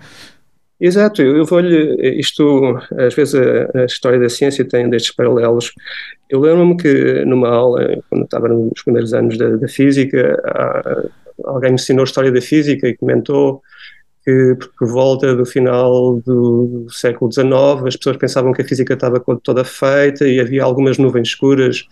Exato, 0.79 1.21
eu 1.21 1.45
vou-lhe, 1.45 2.19
isto, 2.19 2.77
às 2.97 3.13
vezes 3.13 3.33
a, 3.33 3.79
a, 3.79 3.85
história 3.85 4.19
da 4.19 4.27
ciência 4.27 4.65
tem 4.65 4.89
destes 4.89 5.15
paralelos. 5.15 5.71
Eu 6.29 6.41
lembro-me 6.41 6.75
que 6.75 7.23
numa 7.25 7.47
aula, 7.49 7.97
quando 8.09 8.25
estava 8.25 8.49
nos 8.49 8.83
primeiros 8.83 9.13
anos 9.13 9.37
da, 9.37 9.55
da 9.55 9.67
física, 9.69 10.37
alguém 11.43 11.71
me 11.71 11.75
ensinou 11.75 12.01
a 12.01 12.05
história 12.05 12.31
da 12.31 12.41
física 12.41 12.87
e 12.87 12.95
comentou 12.95 13.61
que 14.23 14.57
por 14.77 14.87
volta 14.87 15.35
do 15.35 15.45
final 15.45 16.19
do 16.21 16.87
século 16.89 17.31
XIX 17.31 17.47
as 17.85 17.95
pessoas 17.95 18.17
pensavam 18.17 18.51
que 18.53 18.61
a 18.61 18.65
física 18.65 18.93
estava 18.93 19.23
toda 19.43 19.63
feita 19.63 20.27
e 20.27 20.39
havia 20.39 20.63
algumas 20.63 20.97
nuvens 20.97 21.29
escuras 21.29 21.85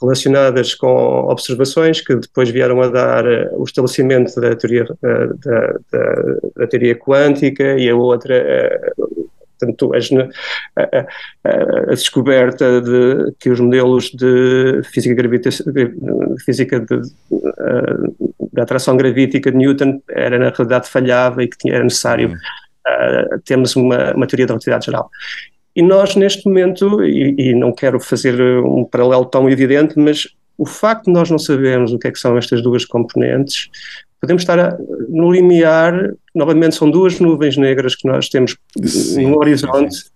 relacionadas 0.00 0.74
com 0.74 0.88
observações 1.28 2.00
que 2.00 2.14
depois 2.16 2.50
vieram 2.50 2.80
a 2.80 2.88
dar 2.88 3.26
uh, 3.26 3.60
o 3.60 3.64
estabelecimento 3.64 4.40
da 4.40 4.54
teoria, 4.54 4.84
uh, 4.84 5.38
da, 5.38 5.72
da, 5.90 6.14
da, 6.56 6.66
teoria 6.66 6.94
quântica 6.94 7.76
e 7.76 7.88
a 7.88 7.96
outra 7.96 8.34
Portanto, 9.58 9.92
a, 9.94 10.82
a, 10.82 11.90
a, 11.90 11.94
descoberta 11.94 12.80
de 12.80 13.32
que 13.38 13.50
os 13.50 13.60
modelos 13.60 14.10
de 14.10 14.82
física, 14.84 15.14
gravita, 15.14 15.50
física 16.44 16.80
de, 16.80 17.00
da 18.52 18.62
atração 18.62 18.96
gravítica 18.96 19.50
de 19.50 19.56
Newton 19.56 20.00
era 20.10 20.38
na 20.38 20.50
realidade 20.50 20.88
falhava 20.88 21.42
e 21.42 21.48
que 21.48 21.58
tinha, 21.58 21.74
era 21.74 21.84
necessário 21.84 22.32
uh, 22.32 23.40
termos 23.44 23.76
uma, 23.76 24.14
uma 24.14 24.26
teoria 24.26 24.46
da 24.46 24.52
relatividade 24.52 24.86
geral. 24.86 25.10
E 25.74 25.82
nós, 25.82 26.16
neste 26.16 26.46
momento, 26.46 27.04
e, 27.04 27.34
e, 27.38 27.54
não 27.54 27.72
quero 27.72 28.00
fazer 28.00 28.40
um 28.40 28.84
paralelo 28.84 29.24
tão 29.24 29.48
evidente, 29.48 29.96
mas 29.96 30.26
o 30.56 30.66
facto 30.66 31.04
de 31.04 31.12
nós 31.12 31.30
não 31.30 31.38
sabermos 31.38 31.92
o 31.92 31.98
que 31.98 32.08
é 32.08 32.10
que 32.10 32.18
são 32.18 32.36
estas 32.36 32.60
duas 32.62 32.84
componentes, 32.84 33.70
podemos 34.20 34.42
estar 34.42 34.58
a, 34.58 34.76
no 35.08 35.30
limiar, 35.30 36.12
novamente 36.38 36.76
são 36.76 36.90
duas 36.90 37.18
nuvens 37.18 37.56
negras 37.56 37.94
que 37.94 38.06
nós 38.06 38.28
temos 38.28 38.56
no 39.16 39.38
horizonte 39.38 39.94
sim. 39.94 40.08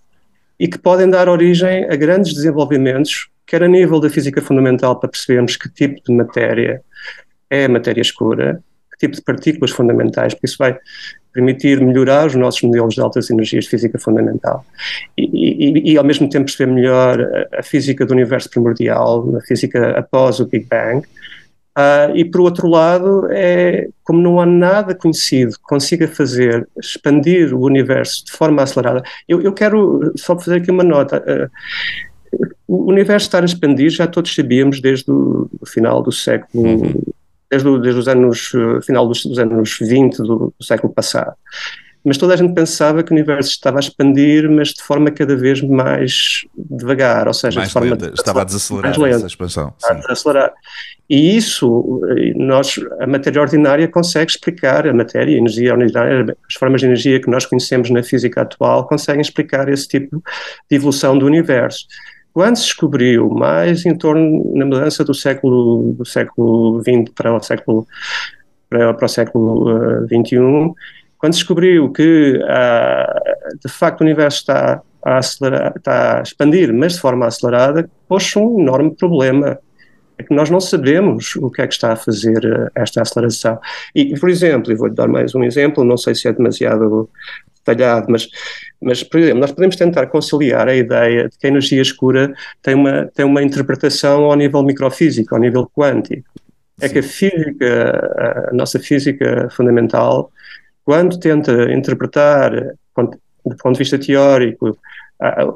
e 0.58 0.68
que 0.68 0.78
podem 0.78 1.10
dar 1.10 1.28
origem 1.28 1.84
a 1.90 1.96
grandes 1.96 2.32
desenvolvimentos, 2.32 3.28
quer 3.46 3.62
a 3.62 3.68
nível 3.68 4.00
da 4.00 4.08
física 4.08 4.40
fundamental 4.40 4.98
para 4.98 5.08
percebermos 5.08 5.56
que 5.56 5.68
tipo 5.68 6.00
de 6.06 6.14
matéria 6.14 6.82
é 7.50 7.66
a 7.66 7.68
matéria 7.68 8.00
escura, 8.00 8.62
que 8.92 9.06
tipo 9.06 9.16
de 9.16 9.22
partículas 9.22 9.72
fundamentais, 9.72 10.32
porque 10.32 10.46
isso 10.46 10.56
vai 10.58 10.78
permitir 11.32 11.80
melhorar 11.80 12.26
os 12.26 12.34
nossos 12.34 12.62
modelos 12.62 12.94
de 12.94 13.00
altas 13.00 13.30
energias 13.30 13.64
de 13.64 13.70
física 13.70 13.98
fundamental 13.98 14.64
e, 15.16 15.24
e, 15.24 15.92
e 15.92 15.98
ao 15.98 16.04
mesmo 16.04 16.28
tempo 16.28 16.44
perceber 16.44 16.70
melhor 16.70 17.20
a, 17.20 17.60
a, 17.60 17.62
física 17.62 18.04
do 18.04 18.12
universo 18.12 18.50
primordial, 18.50 19.36
a 19.36 19.40
física 19.40 19.98
após 19.98 20.40
o 20.40 20.46
Big 20.46 20.66
Bang. 20.66 21.06
Uh, 21.76 22.14
e 22.14 22.24
por 22.24 22.42
outro 22.42 22.68
lado, 22.68 23.26
é 23.30 23.88
como 24.04 24.20
não 24.20 24.40
há 24.40 24.44
nada 24.46 24.94
conhecido 24.94 25.52
que 25.52 25.62
consiga 25.62 26.06
fazer 26.06 26.68
expandir 26.76 27.54
o 27.54 27.60
universo 27.62 28.26
de 28.26 28.32
forma 28.32 28.62
acelerada. 28.62 29.02
Eu, 29.26 29.40
eu 29.40 29.52
quero 29.52 30.12
só 30.16 30.38
fazer 30.38 30.56
aqui 30.56 30.70
uma 30.70 30.84
nota. 30.84 31.18
Uh, 31.18 32.48
o 32.66 32.90
universo 32.90 33.26
estar 33.26 33.42
a 33.42 33.46
expandir 33.46 33.90
já 33.90 34.06
todos 34.06 34.34
sabíamos 34.34 34.80
desde 34.80 35.10
o 35.10 35.48
final 35.66 36.02
do 36.02 36.12
século 36.12 36.64
uhum 36.64 37.02
desde, 37.52 37.78
desde 37.80 38.00
os 38.00 38.08
anos, 38.08 38.50
eh, 38.54 38.80
final 38.80 39.06
dos, 39.06 39.26
dos 39.26 39.38
anos 39.38 39.76
20 39.78 40.16
do, 40.16 40.54
do, 40.58 40.64
século 40.64 40.90
passado. 40.90 41.34
Mas 42.04 42.18
toda 42.18 42.34
a 42.34 42.36
gente 42.36 42.52
pensava 42.52 43.02
que 43.02 43.12
o 43.12 43.14
universo 43.14 43.50
estava 43.50 43.78
a 43.78 43.80
expandir, 43.80 44.50
mas 44.50 44.68
de 44.68 44.82
forma 44.82 45.10
cada 45.10 45.36
vez 45.36 45.60
mais 45.60 46.44
devagar, 46.56 47.28
ou 47.28 47.34
seja, 47.34 47.60
mais 47.60 47.68
de 47.68 47.72
forma 47.72 47.90
lenta, 47.90 48.12
estava 48.12 48.42
a 48.42 48.44
desacelerar 48.44 49.00
essa 49.04 49.26
expansão. 49.26 49.72
A 49.84 49.94
desacelerar. 49.94 50.52
E 51.08 51.36
isso, 51.36 52.00
eh, 52.16 52.32
nós, 52.34 52.80
a 52.98 53.06
matéria 53.06 53.40
ordinária 53.40 53.86
consegue 53.86 54.32
explicar, 54.32 54.86
a 54.88 54.92
matéria, 54.92 55.34
a 55.34 55.38
energia 55.38 55.74
ordinária, 55.74 56.36
as 56.48 56.54
formas 56.54 56.80
de 56.80 56.86
energia 56.86 57.20
que 57.20 57.30
nós 57.30 57.46
conhecemos 57.46 57.90
na 57.90 58.02
física 58.02 58.42
atual 58.42 58.86
conseguem 58.86 59.20
explicar 59.20 59.68
esse 59.68 59.86
tipo 59.86 60.22
de 60.70 60.76
evolução 60.76 61.16
do 61.16 61.26
universo. 61.26 61.86
Quando 62.32 62.56
se 62.56 62.64
descobriu, 62.64 63.28
mais 63.28 63.84
em 63.84 63.94
torno 63.94 64.52
na 64.56 64.64
mudança 64.64 65.04
do 65.04 65.12
século 65.12 65.92
do 65.92 66.06
século 66.06 66.80
XX 66.80 67.12
para 67.14 67.36
o 67.36 67.42
século 67.42 67.86
para, 68.70 68.94
para 68.94 69.04
o 69.04 69.08
século 69.08 69.68
uh, 69.70 70.04
eh, 70.04 70.24
XXI, 70.24 70.72
quando 71.22 71.34
descobriu 71.34 71.92
que 71.92 72.40
uh, 72.42 73.58
de 73.64 73.72
facto 73.72 74.00
o 74.00 74.02
universo 74.02 74.38
está 74.38 74.82
a 75.04 75.18
acelerar, 75.18 75.72
está 75.76 76.18
a 76.18 76.22
expandir, 76.22 76.74
mas 76.74 76.94
de 76.94 77.00
forma 77.00 77.24
acelerada, 77.24 77.88
pôs 78.08 78.34
um 78.34 78.58
enorme 78.58 78.92
problema 78.96 79.56
é 80.18 80.24
que 80.24 80.34
nós 80.34 80.50
não 80.50 80.58
sabemos 80.58 81.36
o 81.36 81.48
que 81.48 81.62
é 81.62 81.66
que 81.68 81.74
está 81.74 81.92
a 81.92 81.96
fazer 81.96 82.44
uh, 82.44 82.68
esta 82.74 83.02
aceleração. 83.02 83.56
E, 83.94 84.18
por 84.18 84.28
exemplo, 84.28 84.72
e 84.72 84.74
vou-lhe 84.74 84.96
dar 84.96 85.06
mais 85.06 85.32
um 85.32 85.44
exemplo, 85.44 85.84
não 85.84 85.96
sei 85.96 86.12
se 86.16 86.26
é 86.26 86.32
demasiado 86.32 87.08
detalhado, 87.64 88.06
mas, 88.10 88.28
mas, 88.80 89.04
por 89.04 89.20
exemplo, 89.20 89.38
nós 89.38 89.52
podemos 89.52 89.76
tentar 89.76 90.06
conciliar 90.08 90.66
a 90.66 90.74
ideia 90.74 91.28
de 91.28 91.38
que 91.38 91.46
a 91.46 91.50
energia 91.50 91.82
escura 91.82 92.34
tem 92.60 92.74
uma, 92.74 93.08
tem 93.14 93.24
uma 93.24 93.44
interpretação 93.44 94.24
ao 94.24 94.34
nível 94.34 94.64
microfísico, 94.64 95.36
ao 95.36 95.40
nível 95.40 95.70
quântico. 95.72 96.28
É 96.80 96.88
que 96.88 96.98
a 96.98 97.02
física, 97.02 98.48
a 98.50 98.52
nossa 98.52 98.80
física 98.80 99.48
fundamental, 99.52 100.32
quando 100.84 101.18
tenta 101.18 101.72
interpretar, 101.72 102.52
do 102.52 103.56
ponto 103.56 103.72
de 103.72 103.78
vista 103.78 103.98
teórico, 103.98 104.76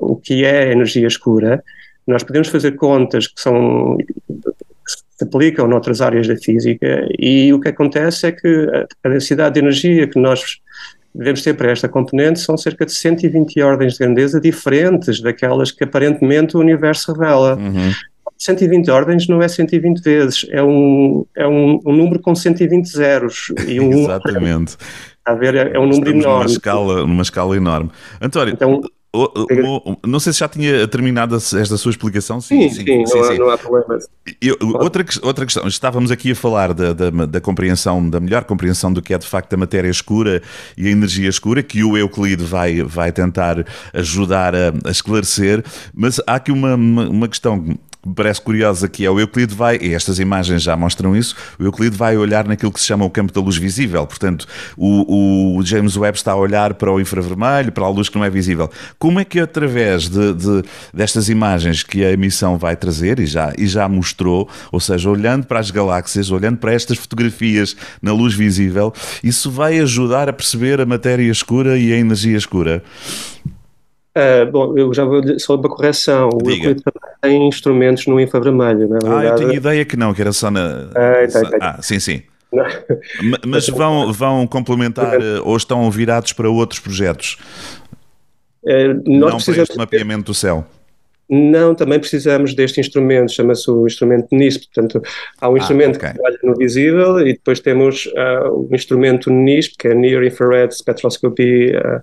o 0.01 0.17
que 0.17 0.45
é 0.45 0.71
energia 0.71 1.07
escura, 1.07 1.63
nós 2.07 2.23
podemos 2.23 2.49
fazer 2.49 2.73
contas 2.77 3.27
que 3.27 3.41
são 3.41 3.97
que 3.97 4.93
se 4.93 5.25
aplicam 5.25 5.67
noutras 5.67 6.01
áreas 6.01 6.29
da 6.29 6.37
física 6.37 7.09
e 7.19 7.53
o 7.53 7.59
que 7.59 7.69
acontece 7.69 8.29
é 8.29 8.33
que 8.33 8.87
a 9.03 9.09
densidade 9.09 9.55
de 9.55 9.61
energia 9.61 10.07
que 10.07 10.19
nós 10.19 10.61
devemos 11.13 11.43
ter 11.43 11.55
para 11.55 11.73
esta 11.73 11.89
componente 11.89 12.39
são 12.39 12.57
cerca 12.57 12.85
de 12.85 12.93
120 12.93 13.61
ordens 13.63 13.95
de 13.95 13.99
grandeza 14.01 14.41
diferentes 14.41 15.21
daquelas 15.21 15.73
que 15.73 15.83
aparentemente 15.83 16.57
o 16.57 16.61
universo 16.61 17.13
revela. 17.13 17.57
Uhum. 17.57 17.93
120 18.39 18.91
ordens 18.91 19.27
não 19.27 19.41
é 19.41 19.49
120 19.49 20.01
vezes, 20.03 20.47
é 20.51 20.63
um, 20.63 21.25
é 21.35 21.47
um, 21.47 21.81
um 21.87 21.93
número 21.93 22.21
com 22.21 22.35
120 22.35 22.87
zeros. 22.87 23.53
E 23.67 23.81
um, 23.81 23.91
Exatamente. 24.05 24.77
A 25.27 25.35
ver, 25.35 25.57
é, 25.57 25.73
é 25.75 25.79
um 25.79 25.87
número 25.87 26.17
Estamos 26.17 26.25
enorme. 26.25 26.45
Numa 26.45 26.53
escala, 26.53 27.07
numa 27.07 27.23
escala 27.23 27.57
enorme. 27.57 27.91
António, 28.21 28.55
então, 28.55 28.81
o, 29.17 29.93
o, 29.93 29.97
não 30.07 30.21
sei 30.21 30.33
se 30.33 30.41
já 30.41 30.49
tinha 30.49 30.87
terminado 30.87 31.35
esta 31.35 31.77
sua 31.77 31.91
explicação. 31.91 32.41
Sim, 32.41 32.69
sim, 32.69 32.85
sim, 32.85 33.07
sim, 33.07 33.19
não, 33.19 33.25
há, 33.25 33.35
não, 33.35 33.51
há, 33.51 33.59
problema. 33.59 33.99
Eu, 34.41 34.57
outra, 34.61 35.05
outra 35.23 35.47
questão, 35.47 35.67
estávamos 35.67 36.11
aqui 36.11 36.33
a 36.33 36.37
falar 36.37 36.75
da, 36.75 36.93
da, 36.93 37.11
da, 37.11 37.41
compreensão, 37.41 38.09
da 38.09 38.21
melhor 38.21 38.45
compreensão 38.45 38.93
do 38.93 39.01
que 39.01 39.15
é 39.15 39.19
de 39.19 39.27
facto 39.27 39.53
a 39.55 39.57
matéria 39.57 39.89
escura 39.89 40.43
e 40.77 40.87
a 40.87 40.91
energia 40.91 41.29
escura, 41.29 41.63
que 41.63 41.83
o 41.83 41.97
Euclide 41.97 42.45
vai, 42.45 42.83
vai 42.83 43.11
tentar 43.11 43.65
ajudar 43.95 44.55
a, 44.55 44.73
a 44.85 44.91
esclarecer, 44.91 45.65
mas 45.95 46.21
há 46.27 46.35
aqui 46.35 46.53
uma, 46.53 46.75
uma, 46.75 47.09
uma 47.09 47.29
questão 47.29 47.65
me 48.07 48.15
parece 48.15 48.41
curiosa 48.41 48.89
que 48.89 49.05
é 49.05 49.11
o 49.11 49.19
Euclide 49.19 49.55
vai, 49.55 49.79
e 49.83 49.93
estas 49.93 50.21
imagens 50.21 50.63
já 50.63 50.77
mostram 50.77 51.17
isso, 51.17 51.35
o 51.59 51.65
Euclide 51.65 51.97
vai 51.97 52.17
olhar 52.17 52.47
naquilo 52.47 52.71
que 52.71 52.81
se 52.81 52.87
chama 52.87 53.05
o 53.05 53.11
campo 53.11 53.33
da 53.33 53.41
luz 53.41 53.57
visível. 53.57 54.07
Portanto, 54.07 54.47
o, 54.77 55.57
o 55.59 55.63
James 55.65 55.97
Webb 55.97 56.17
está 56.17 56.33
a 56.33 56.37
olhar 56.37 56.75
para 56.75 56.93
o 56.93 57.01
infravermelho, 57.01 57.73
para 57.73 57.85
a 57.85 57.89
luz 57.89 58.09
que 58.09 58.17
não 58.17 58.25
é 58.25 58.31
visível. 58.31 58.71
Como 58.99 59.19
é 59.19 59.25
que 59.25 59.41
através 59.41 60.09
de, 60.09 60.33
de, 60.35 60.63
destas 60.95 61.29
imagens 61.29 61.83
que 61.83 62.05
a 62.05 62.13
emissão 62.13 62.57
vai 62.57 62.77
trazer, 62.77 63.19
e 63.19 63.27
já, 63.27 63.53
e 63.59 63.67
já 63.67 63.89
mostrou, 63.89 64.49
ou 64.71 64.79
seja, 64.79 65.11
olhando 65.11 65.47
para 65.47 65.59
as 65.59 65.71
galáxias, 65.71 66.31
olhando 66.31 66.59
para 66.59 66.73
estas 66.73 66.99
fotografias 66.99 67.77
na 68.01 68.13
luz 68.13 68.35
visível, 68.35 68.93
isso 69.23 69.51
vai 69.51 69.81
ajudar 69.81 70.29
a 70.29 70.33
perceber 70.33 70.81
a 70.81 70.87
matéria 70.87 71.31
escura 71.31 71.77
e 71.77 71.93
a 71.93 71.97
energia 71.97 72.37
escura? 72.37 72.85
Uh, 74.17 74.51
bom, 74.51 74.79
eu 74.79 74.95
já 74.95 75.05
vou 75.05 75.21
só 75.39 75.57
uma 75.57 75.69
correção. 75.69 76.31
O 76.43 76.51
Euclid 76.51 76.83
tem 77.21 77.47
instrumentos 77.47 78.07
no 78.07 78.19
infravermelho, 78.19 78.89
não 78.89 78.97
é? 78.97 79.19
Ah, 79.19 79.25
eu 79.27 79.35
tinha 79.37 79.53
ideia 79.53 79.85
que 79.85 79.95
não, 79.95 80.15
que 80.15 80.23
era 80.23 80.33
só 80.33 80.51
na. 80.51 80.89
Ah, 80.95 81.29
tá, 81.31 81.51
tá. 81.51 81.57
ah 81.61 81.83
sim, 81.83 82.01
sim. 82.01 82.23
Mas 83.47 83.69
vão, 83.69 84.11
vão 84.13 84.47
complementar 84.47 85.21
eh, 85.21 85.41
ou 85.45 85.55
estão 85.55 85.91
virados 85.91 86.33
para 86.33 86.49
outros 86.49 86.81
projetos? 86.81 87.37
Uh, 88.63 89.03
não 89.07 89.37
para 89.39 89.63
este 89.63 89.77
mapeamento 89.77 90.27
do 90.27 90.35
céu? 90.35 90.65
Não, 91.29 91.75
também 91.75 91.99
precisamos 91.99 92.55
deste 92.55 92.81
instrumento, 92.81 93.33
chama-se 93.33 93.69
o 93.71 93.87
instrumento 93.87 94.29
NISP. 94.33 94.69
Portanto, 94.73 95.03
há 95.41 95.51
um 95.51 95.57
ah, 95.57 95.59
instrumento 95.59 95.97
okay. 95.97 96.09
que 96.09 96.15
trabalha 96.15 96.39
no 96.43 96.55
visível 96.55 97.21
e 97.21 97.33
depois 97.35 97.61
temos 97.61 98.07
uh, 98.07 98.49
o 98.51 98.69
instrumento 98.73 99.29
NISP, 99.29 99.75
que 99.77 99.89
é 99.89 99.95
Near 99.95 100.25
Infrared 100.25 100.75
Spectroscopy 100.75 101.73
uh, 101.77 102.01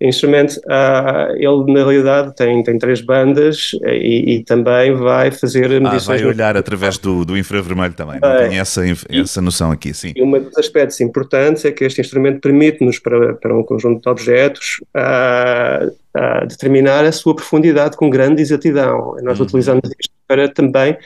Instrument, 0.00 0.48
uh, 0.66 1.34
ele 1.36 1.72
na 1.72 1.80
realidade 1.80 2.34
tem, 2.36 2.62
tem 2.62 2.78
três 2.78 3.00
bandas 3.00 3.70
e, 3.86 4.36
e 4.36 4.44
também 4.44 4.94
vai 4.94 5.30
fazer 5.30 5.68
medições. 5.80 6.20
Ah, 6.20 6.24
vai 6.24 6.24
olhar 6.24 6.54
no... 6.54 6.60
através 6.60 6.98
do, 6.98 7.24
do 7.24 7.36
infravermelho 7.36 7.94
também, 7.94 8.20
não 8.20 8.30
é. 8.30 8.48
tem 8.48 8.58
essa, 8.58 8.82
essa 9.08 9.40
noção 9.40 9.70
aqui, 9.70 9.94
sim. 9.94 10.12
E 10.14 10.22
um 10.22 10.30
dos 10.30 10.58
aspectos 10.58 11.00
importantes 11.00 11.64
é 11.64 11.72
que 11.72 11.84
este 11.84 12.00
instrumento 12.00 12.40
permite-nos, 12.40 12.98
para, 12.98 13.34
para 13.34 13.56
um 13.56 13.62
conjunto 13.62 14.02
de 14.02 14.08
objetos, 14.08 14.82
uh, 14.94 15.86
uh, 15.88 16.46
determinar 16.46 17.04
a 17.04 17.12
sua 17.12 17.34
profundidade 17.34 17.96
com 17.96 18.10
grande 18.10 18.42
exatidão. 18.42 19.16
Nós 19.22 19.38
uhum. 19.38 19.46
utilizamos 19.46 19.90
isto 19.98 20.12
para 20.28 20.48
também 20.48 20.96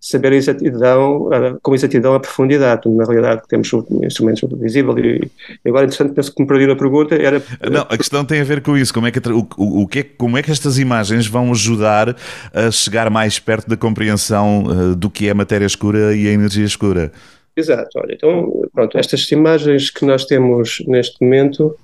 saber 0.00 0.32
a 0.32 0.36
exatidão, 0.36 1.28
com 1.62 1.74
exatidão 1.74 2.14
a 2.14 2.20
profundidade. 2.20 2.88
Na 2.88 3.04
realidade, 3.04 3.42
temos 3.48 3.70
instrumentos 4.02 4.42
visível 4.58 4.96
e, 4.98 5.30
e 5.64 5.68
agora, 5.68 5.86
interessante, 5.86 6.14
penso 6.14 6.34
que 6.34 6.40
me 6.42 6.48
perdi 6.48 6.70
a 6.70 6.76
pergunta. 6.76 7.14
Era... 7.14 7.42
Não, 7.70 7.82
a 7.82 7.96
questão 7.96 8.24
tem 8.24 8.40
a 8.40 8.44
ver 8.44 8.60
com 8.60 8.76
isso. 8.76 8.94
Como 8.94 9.06
é, 9.06 9.10
que, 9.10 9.20
o, 9.28 9.46
o, 9.56 9.86
que 9.86 9.98
é, 10.00 10.02
como 10.02 10.38
é 10.38 10.42
que 10.42 10.50
estas 10.50 10.78
imagens 10.78 11.26
vão 11.26 11.50
ajudar 11.50 12.16
a 12.52 12.70
chegar 12.70 13.10
mais 13.10 13.38
perto 13.38 13.68
da 13.68 13.76
compreensão 13.76 14.64
uh, 14.64 14.94
do 14.94 15.10
que 15.10 15.26
é 15.26 15.30
a 15.30 15.34
matéria 15.34 15.66
escura 15.66 16.14
e 16.14 16.28
a 16.28 16.32
energia 16.32 16.64
escura? 16.64 17.12
Exato. 17.56 17.90
Olha, 17.96 18.14
então, 18.14 18.62
pronto, 18.72 18.96
estas 18.96 19.30
imagens 19.32 19.90
que 19.90 20.04
nós 20.04 20.24
temos 20.24 20.80
neste 20.86 21.20
momento 21.20 21.76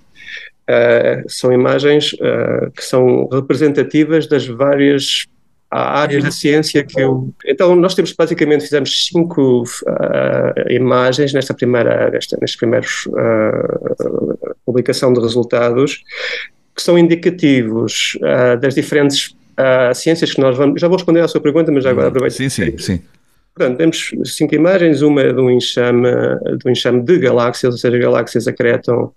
uh, 0.70 1.28
são 1.28 1.52
imagens 1.52 2.12
uh, 2.12 2.70
que 2.70 2.84
são 2.84 3.28
representativas 3.28 4.28
das 4.28 4.46
várias 4.46 5.26
há 5.74 6.00
áreas 6.02 6.22
da 6.22 6.30
ciência 6.30 6.84
que 6.84 7.00
eu... 7.00 7.34
Então, 7.44 7.74
nós 7.74 7.94
temos 7.96 8.12
basicamente, 8.12 8.62
fizemos 8.62 9.08
cinco 9.08 9.62
uh, 9.62 10.70
imagens 10.70 11.32
nesta 11.32 11.52
primeira, 11.52 12.10
nesta, 12.10 12.38
neste 12.40 12.56
primeiros 12.56 13.06
uh, 13.06 14.56
publicação 14.64 15.12
de 15.12 15.20
resultados 15.20 16.04
que 16.76 16.82
são 16.82 16.96
indicativos 16.96 18.16
uh, 18.16 18.60
das 18.60 18.74
diferentes 18.74 19.34
uh, 19.58 19.94
ciências 19.94 20.32
que 20.32 20.40
nós 20.40 20.56
vamos. 20.56 20.80
Já 20.80 20.86
vou 20.86 20.96
responder 20.96 21.20
à 21.20 21.28
sua 21.28 21.40
pergunta, 21.40 21.72
mas 21.72 21.82
já 21.82 21.90
agora 21.90 22.08
aproveito. 22.08 22.34
Sim, 22.34 22.48
sim, 22.48 22.78
sim. 22.78 23.02
Portanto, 23.52 23.78
temos 23.78 24.10
cinco 24.24 24.54
imagens, 24.54 25.02
uma 25.02 25.32
de 25.32 25.40
um 25.40 25.50
enxame, 25.50 26.08
de 26.58 26.68
um 26.68 26.70
enxame 26.70 27.02
de 27.02 27.18
galáxias, 27.18 27.72
ou 27.72 27.78
seja, 27.78 27.98
galáxias 27.98 28.48
acretam 28.48 29.12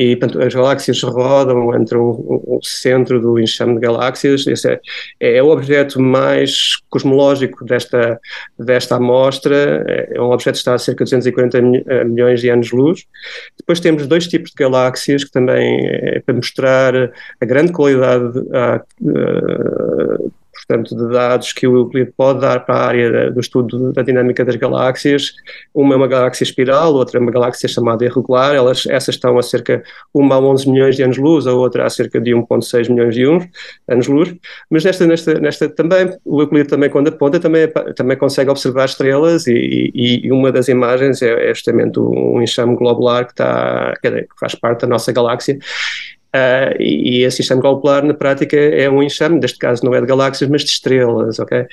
e 0.00 0.16
portanto, 0.16 0.42
as 0.42 0.54
galáxias 0.54 1.02
rodam 1.02 1.74
entre 1.74 1.98
o, 1.98 2.42
o, 2.46 2.58
centro 2.62 3.20
do 3.20 3.38
enxame 3.38 3.74
de 3.74 3.80
galáxias. 3.80 4.46
Esse 4.46 4.80
é, 5.20 5.36
é, 5.36 5.42
o 5.42 5.48
objeto 5.48 6.00
mais 6.00 6.76
cosmológico 6.88 7.66
desta, 7.66 8.18
desta 8.58 8.96
amostra. 8.96 9.84
É, 9.86 10.12
é 10.14 10.22
um 10.22 10.32
objeto 10.32 10.54
que 10.54 10.60
está 10.60 10.72
a 10.72 10.78
cerca 10.78 11.04
de 11.04 11.10
240 11.10 11.58
eh, 11.58 12.04
milhões 12.04 12.40
de 12.40 12.48
anos-luz. 12.48 13.04
Depois 13.58 13.78
temos 13.78 14.06
dois 14.06 14.26
tipos 14.26 14.52
de 14.52 14.56
galáxias 14.56 15.22
que 15.22 15.32
também 15.32 15.86
é 15.86 16.20
para 16.24 16.34
mostrar 16.34 16.94
a 17.38 17.44
grande 17.44 17.72
qualidade 17.72 18.42
a, 18.54 18.76
a, 18.76 18.82
portanto, 20.52 20.96
de 20.96 21.12
dados 21.12 21.52
que 21.52 21.66
o 21.66 21.76
Euclid 21.76 22.12
pode 22.16 22.40
dar 22.40 22.60
para 22.60 22.74
a 22.74 22.86
área 22.86 23.30
do 23.30 23.40
estudo 23.40 23.92
da 23.92 24.02
dinâmica 24.02 24.44
das 24.44 24.56
galáxias. 24.56 25.32
Uma 25.74 25.94
é 25.94 25.96
uma 25.96 26.08
galáxia 26.08 26.44
espiral, 26.44 26.94
outra 26.94 27.18
é 27.18 27.20
uma 27.20 27.30
galáxia 27.30 27.68
chamada 27.68 28.04
irregular. 28.04 28.54
Elas, 28.54 28.86
essas 28.86 29.14
estão 29.14 29.38
a 29.38 29.42
cerca, 29.42 29.82
uma 30.12 30.34
a 30.34 30.40
11 30.40 30.70
milhões 30.70 30.96
de 30.96 31.02
anos-luz, 31.02 31.46
a 31.46 31.52
outra 31.52 31.86
a 31.86 31.90
cerca 31.90 32.20
de 32.20 32.32
1,6 32.32 32.90
milhões 32.90 33.14
de 33.14 33.24
anos-luz. 33.88 34.34
Mas 34.70 34.84
nesta, 34.84 35.06
nesta, 35.06 35.34
nesta 35.34 35.68
também, 35.68 36.10
o 36.24 36.42
Euclid 36.42 36.68
também, 36.68 36.90
quando 36.90 37.08
aponta, 37.08 37.38
também, 37.38 37.68
também 37.94 38.16
consegue 38.16 38.50
observar 38.50 38.86
estrelas 38.86 39.46
e, 39.46 39.90
e, 39.94 40.26
e 40.26 40.32
uma 40.32 40.50
das 40.52 40.68
imagens 40.68 41.22
é, 41.22 41.50
é 41.50 41.54
justamente 41.54 41.98
um 41.98 42.42
enxame 42.42 42.76
globular 42.76 43.24
que, 43.24 43.32
está, 43.32 43.94
que 44.02 44.26
faz 44.38 44.54
parte 44.54 44.82
da 44.82 44.88
nossa 44.88 45.12
galáxia 45.12 45.58
Uh, 46.34 46.78
e, 46.78 47.18
e 47.18 47.24
esse 47.24 47.42
enxame 47.42 47.60
globular, 47.60 48.04
na 48.04 48.14
prática, 48.14 48.56
é 48.56 48.88
um 48.88 49.02
enxame, 49.02 49.40
neste 49.40 49.58
caso 49.58 49.84
não 49.84 49.92
é 49.94 50.00
de 50.00 50.06
galáxias, 50.06 50.48
mas 50.48 50.62
de 50.62 50.70
estrelas, 50.70 51.40
ok? 51.40 51.66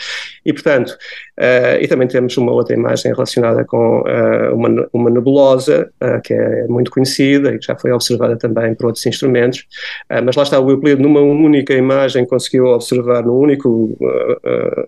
E, 0.44 0.52
portanto, 0.52 0.98
uh, 1.38 1.80
e 1.80 1.88
também 1.88 2.08
temos 2.08 2.36
uma 2.38 2.52
outra 2.52 2.76
imagem 2.76 3.12
relacionada 3.14 3.64
com 3.66 4.00
uh, 4.02 4.56
uma, 4.56 4.90
uma 4.92 5.10
nebulosa, 5.12 5.92
que 6.24 6.34
é 6.34 6.66
muito 6.68 6.90
conhecida 6.90 7.54
e 7.54 7.60
que 7.60 7.66
já 7.66 7.76
foi 7.76 7.92
observada 7.92 8.36
também 8.36 8.74
por 8.74 8.88
outros 8.88 9.06
instrumentos, 9.06 9.66
mas 10.24 10.36
lá 10.36 10.44
está 10.44 10.60
o 10.60 10.70
Euclid, 10.70 11.02
numa 11.02 11.20
única 11.20 11.74
imagem, 11.74 12.26
conseguiu 12.26 12.66
observar, 12.66 13.24
num 13.24 13.36
único 13.36 13.98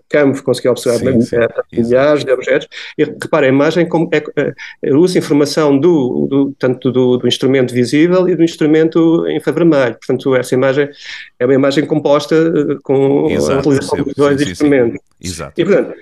campo, 0.08 0.42
conseguiu 0.42 0.72
observar 0.72 0.98
sim, 0.98 1.20
sim, 1.20 1.36
milhares 1.72 2.24
de 2.24 2.32
objetos, 2.32 2.68
e 2.98 3.04
repara, 3.04 3.46
a 3.46 3.48
imagem 3.48 3.88
como 3.88 4.08
é, 4.12 4.22
é, 4.36 4.94
usa 4.94 5.18
informação 5.18 5.78
do, 5.78 6.26
do 6.28 6.54
tanto 6.58 6.90
do, 6.90 7.16
do 7.16 7.28
instrumento 7.28 7.72
visível 7.72 8.28
e 8.28 8.34
do 8.34 8.42
instrumento 8.42 9.26
infravermelho 9.28 9.59
vermelho. 9.60 9.94
Portanto, 9.94 10.34
essa 10.34 10.54
imagem 10.54 10.88
é 11.38 11.44
uma 11.44 11.54
imagem 11.54 11.86
composta 11.86 12.34
eh, 12.34 12.76
com 12.82 13.30
Exato, 13.30 13.52
a 13.52 13.58
utilização 13.58 14.04
de 14.04 14.14
dois 14.14 14.40
instrumentos. 14.40 15.00
Exato. 15.20 15.60
E, 15.60 15.64
portanto, 15.64 15.94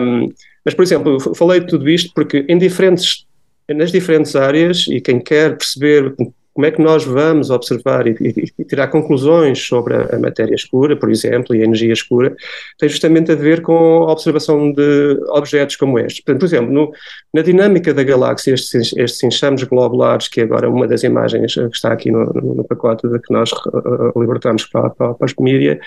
um, 0.00 0.32
mas, 0.64 0.74
por 0.74 0.82
exemplo, 0.82 1.34
falei 1.34 1.60
de 1.60 1.66
tudo 1.66 1.88
isto 1.88 2.10
porque 2.14 2.44
em 2.48 2.58
diferentes, 2.58 3.26
nas 3.68 3.92
diferentes 3.92 4.34
áreas, 4.34 4.86
e 4.88 5.00
quem 5.00 5.20
quer 5.20 5.56
perceber 5.56 6.14
como 6.54 6.66
é 6.66 6.70
que 6.70 6.80
nós 6.80 7.04
vamos 7.04 7.50
observar 7.50 8.06
e, 8.06 8.12
e, 8.20 8.52
e, 8.58 8.64
tirar 8.64 8.86
conclusões 8.86 9.58
sobre 9.58 9.94
a, 9.94 10.18
matéria 10.18 10.54
escura, 10.54 10.96
por 10.96 11.10
exemplo, 11.10 11.54
e 11.54 11.60
a 11.60 11.64
energia 11.64 11.92
escura, 11.92 12.34
tem 12.78 12.88
justamente 12.88 13.32
a 13.32 13.34
ver 13.34 13.60
com 13.60 14.04
a 14.04 14.12
observação 14.12 14.72
de 14.72 15.18
objetos 15.30 15.74
como 15.74 15.98
estes. 15.98 16.20
Portanto, 16.20 16.40
por 16.40 16.46
exemplo, 16.46 16.72
no, 16.72 16.92
na 17.32 17.42
dinâmica 17.42 17.92
da 17.92 18.04
galáxia, 18.04 18.54
estes, 18.54 18.96
estes 18.96 19.22
enxames 19.24 19.64
globulares, 19.64 20.28
que 20.28 20.40
agora 20.40 20.70
uma 20.70 20.86
das 20.86 21.02
imagens 21.02 21.54
que 21.54 21.68
está 21.72 21.92
aqui 21.92 22.12
no, 22.12 22.24
no 22.26 22.64
pacote 22.64 23.08
de 23.08 23.18
que 23.18 23.32
nós 23.32 23.50
uh, 23.52 24.20
libertamos 24.20 24.64
para, 24.66 24.90
para, 24.90 25.14
para 25.14 25.24
as 25.24 25.34
mídia, 25.34 25.80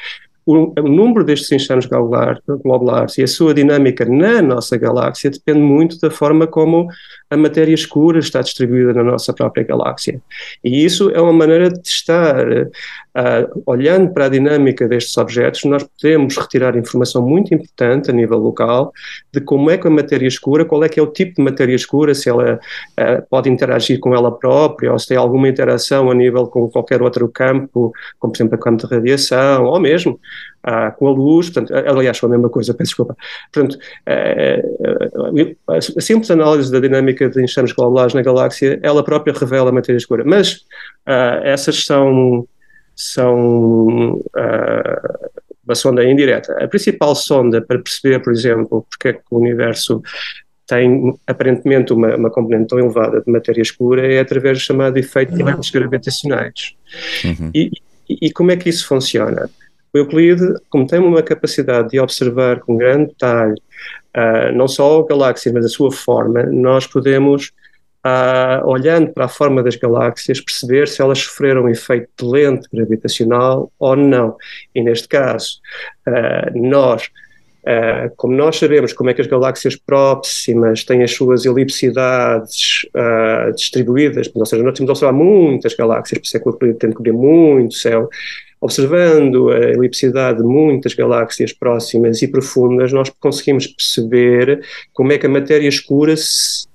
o, 0.48 0.74
o, 0.80 0.88
número 0.88 1.26
destes 1.26 1.52
enxames 1.52 1.86
globular, 1.86 2.42
globulares 2.48 3.18
e 3.18 3.24
a 3.24 3.28
sua 3.28 3.54
dinâmica 3.54 4.06
na 4.06 4.42
nossa 4.42 4.78
galáxia 4.78 5.30
depende 5.30 5.60
muito 5.60 6.00
da 6.00 6.10
forma 6.10 6.48
como 6.48 6.88
a 7.30 7.36
matéria 7.36 7.74
escura 7.74 8.20
está 8.20 8.42
distribuída 8.42 8.94
na 8.94 9.04
nossa 9.04 9.34
própria 9.34 9.66
galáxia. 9.66 10.22
E 10.64 10.86
isso 10.86 11.12
é 11.12 11.20
uma 11.20 11.34
maneira 11.34 11.70
de 11.70 11.86
estar 11.86 12.48
uh, 13.18 13.64
olhando 13.66 14.14
para 14.14 14.26
a 14.26 14.30
dinâmica 14.30 14.88
destes 14.88 15.18
objetos, 15.18 15.64
nós 15.66 15.84
podemos 15.84 16.38
retirar 16.38 16.78
informação 16.78 17.26
muito 17.26 17.54
importante 17.54 18.12
a 18.12 18.14
nível 18.14 18.38
local 18.38 18.94
de 19.34 19.42
como 19.42 19.72
é 19.72 19.78
que 19.78 19.88
a 19.88 19.90
matéria 19.90 20.28
escura, 20.28 20.64
qual 20.64 20.84
é 20.84 20.90
que 20.90 21.00
é 21.00 21.04
o 21.04 21.08
tipo 21.08 21.36
de 21.36 21.44
matéria 21.44 21.74
escura, 21.74 22.14
se 22.14 22.30
ela 22.30 22.56
uh, 22.56 23.28
pode 23.30 23.50
interagir 23.50 24.00
com 24.00 24.14
ela 24.14 24.32
própria 24.32 24.92
ou 24.92 25.00
se 25.00 25.08
tem 25.08 25.18
alguma 25.18 25.50
interação 25.50 26.12
a 26.12 26.14
nível 26.14 26.46
com 26.48 26.70
qualquer 26.70 27.02
outro 27.02 27.28
campo, 27.28 27.92
como 28.20 28.32
por 28.32 28.38
exemplo 28.38 28.58
o 28.58 28.62
campo 28.62 28.88
de 28.88 28.94
radiação, 28.94 29.66
ou 29.66 29.80
mesmo 29.80 30.20
ah, 30.64 30.92
com 30.92 31.08
a 31.08 31.12
luz, 31.12 31.50
portanto, 31.50 31.74
aliás, 31.74 32.18
foi 32.18 32.28
a 32.28 32.32
mesma 32.32 32.50
coisa, 32.50 32.74
peço 32.74 32.90
desculpa. 32.90 33.16
Portanto, 33.54 33.78
a 35.68 36.02
simples 36.02 36.30
análise 36.30 36.70
da 36.70 36.80
dinâmica 36.80 37.30
de 37.30 37.42
enxames 37.42 37.72
globulares 37.72 38.14
na 38.14 38.22
galáxia, 38.22 38.78
ela 38.84 39.02
própria 39.04 39.34
revela 39.34 39.70
a 39.70 39.72
matéria 39.72 39.98
escura, 39.98 40.24
mas 40.26 40.66
essas 41.44 41.86
são 41.86 42.46
são 42.98 44.16
uh, 44.16 45.30
uma 45.64 45.76
sonda 45.76 46.04
indireta. 46.04 46.54
A 46.64 46.68
principal 46.68 47.16
sonda 47.16 47.62
para 47.62 47.78
perceber, 47.78 48.20
por 48.20 48.34
exemplo, 48.34 48.86
porque 48.90 49.10
é 49.10 49.14
que 49.14 49.22
o 49.30 49.38
universo 49.38 50.02
tem 50.66 51.14
aparentemente 51.26 51.94
uma, 51.94 52.16
uma 52.16 52.30
componente 52.30 52.68
tão 52.68 52.80
elevada 52.80 53.22
de 53.22 53.32
matéria 53.32 53.62
escura 53.62 54.06
é 54.06 54.20
através 54.20 54.58
do 54.58 54.62
chamado 54.62 54.98
efeito 54.98 55.34
de 55.34 55.42
eventos 55.42 55.70
gravitacionais. 55.70 56.76
Uhum. 57.24 57.52
E, 57.54 57.72
e, 58.10 58.28
e, 58.28 58.32
como 58.32 58.52
é 58.52 58.58
que 58.58 58.68
isso 58.68 58.86
funciona? 58.86 59.50
O 59.94 59.98
Euclide, 59.98 60.56
como 60.70 60.86
tem 60.86 61.00
uma 61.00 61.24
capacidade 61.24 61.90
de 61.90 62.00
observar 62.00 62.60
com 62.60 62.76
grande 62.76 63.08
detalhe 63.08 63.56
uh, 64.16 64.52
não 64.54 64.68
só 64.68 65.00
a 65.00 65.08
galáxia, 65.08 65.54
mas 65.54 65.66
a 65.66 65.70
sua 65.70 65.92
forma, 65.92 66.44
nós 66.44 66.86
podemos 66.86 67.52
uh, 68.06 68.68
olhando 68.68 69.12
para 69.14 69.26
a 69.26 69.30
forma 69.30 69.64
das 69.64 69.76
galáxias, 69.76 70.42
perceber 70.42 70.88
se 70.88 71.02
elas 71.02 71.20
sofreram 71.20 71.64
um 71.64 71.70
efeito 71.70 72.10
de 72.18 72.26
lente 72.26 72.68
gravitacional 72.72 73.72
ou 73.80 73.96
não. 73.96 74.36
E 74.74 74.82
neste 74.82 75.08
caso, 75.08 75.60
uh, 76.08 76.60
nós 76.60 77.10
Uh, 77.68 78.10
como 78.16 78.34
nós 78.34 78.56
sabemos 78.56 78.94
como 78.94 79.10
é 79.10 79.14
que 79.14 79.20
as 79.20 79.28
galáxias 79.28 79.76
próximas 79.76 80.86
têm 80.86 81.04
as 81.04 81.12
suas 81.12 81.44
elipsidades 81.44 82.86
distribuídas, 83.58 84.32
ou 84.34 84.46
seja, 84.46 84.64
nós 84.64 84.78
temos 84.78 84.90
observar 84.90 85.12
muitas 85.12 85.76
galáxias, 85.76 86.18
por 86.18 86.26
isso 86.26 86.38
é 86.38 86.40
que 86.40 86.48
o 86.48 86.52
Euclides 86.52 86.78
tem 86.80 86.92
de 86.92 86.96
cobrir 86.96 87.12
muito 87.12 87.74
céu, 87.74 88.08
observando 88.60 89.50
a 89.50 89.60
elipsidade 89.60 90.40
de 90.40 90.44
muitas 90.44 90.94
galáxias 90.94 91.54
próximas 91.54 92.22
e 92.22 92.28
profundas, 92.28 92.92
nós 92.92 93.10
conseguimos 93.20 93.68
perceber 93.68 94.62
como 94.94 95.12
é 95.12 95.18
que 95.18 95.26
a 95.26 95.30
matéria 95.30 95.68
escura 95.68 96.16
se 96.18 96.68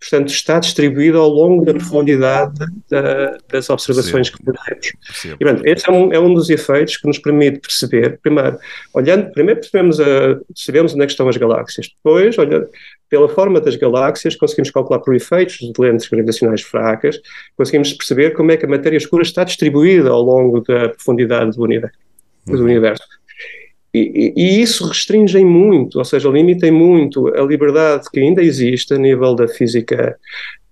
portanto, 0.00 0.28
está 0.28 0.58
distribuído 0.58 1.18
ao 1.18 1.28
longo 1.28 1.64
da 1.64 1.72
profundidade 1.72 2.58
da, 2.90 3.38
das 3.50 3.70
observações 3.70 4.30
que 4.30 4.38
fazemos. 4.44 4.92
E, 5.24 5.44
portanto, 5.44 5.66
esse 5.66 5.88
é 5.88 5.92
um, 5.92 6.12
é 6.12 6.18
um 6.18 6.34
dos 6.34 6.50
efeitos 6.50 6.96
que 6.96 7.06
nos 7.06 7.18
permite 7.18 7.60
perceber, 7.60 8.18
primeiro, 8.22 8.58
olhando, 8.92 9.30
primeiro 9.32 9.60
percebemos, 9.60 10.00
a, 10.00 10.38
onde 10.92 11.02
é 11.02 11.06
que 11.06 11.12
estão 11.12 11.28
as 11.28 11.36
galáxias, 11.36 11.88
depois, 11.88 12.36
olhando 12.38 12.68
pela 13.08 13.28
forma 13.28 13.60
das 13.60 13.74
galáxias, 13.76 14.36
conseguimos 14.36 14.70
calcular 14.70 14.98
por 14.98 15.14
efeitos 15.14 15.56
de 15.56 15.72
lentes 15.78 16.08
gravitacionais 16.08 16.60
fracas, 16.60 17.18
conseguimos 17.56 17.92
perceber 17.94 18.32
como 18.32 18.52
é 18.52 18.56
que 18.56 18.66
a 18.66 18.68
matéria 18.68 18.98
escura 18.98 19.22
está 19.22 19.44
distribuída 19.44 20.10
ao 20.10 20.22
longo 20.22 20.60
da 20.60 20.90
profundidade 20.90 21.07
do 21.14 21.62
universo. 21.62 21.98
Do 22.46 22.58
uhum. 22.58 22.64
universo. 22.64 23.04
E, 23.92 24.32
e, 24.36 24.60
isso 24.60 24.86
restringe 24.86 25.42
muito, 25.44 25.98
ou 25.98 26.04
seja, 26.04 26.28
limitem 26.28 26.70
muito 26.70 27.28
a 27.28 27.42
liberdade 27.42 28.08
que 28.10 28.20
ainda 28.20 28.42
existe 28.42 28.92
a 28.92 28.98
nível 28.98 29.34
da 29.34 29.48
física, 29.48 30.18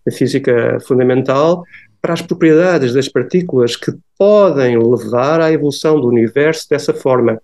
da 0.05 0.13
física 0.13 0.79
fundamental 0.87 1.65
para 2.01 2.13
as 2.13 2.23
propriedades 2.23 2.93
das 2.93 3.09
partículas 3.09 3.75
que 3.75 3.93
podem 4.19 4.79
levar 4.79 5.41
à 5.41 5.51
evolução 5.51 6.01
do 6.01 6.07
universo 6.07 6.69
dessa 6.69 6.93
forma. 6.93 7.41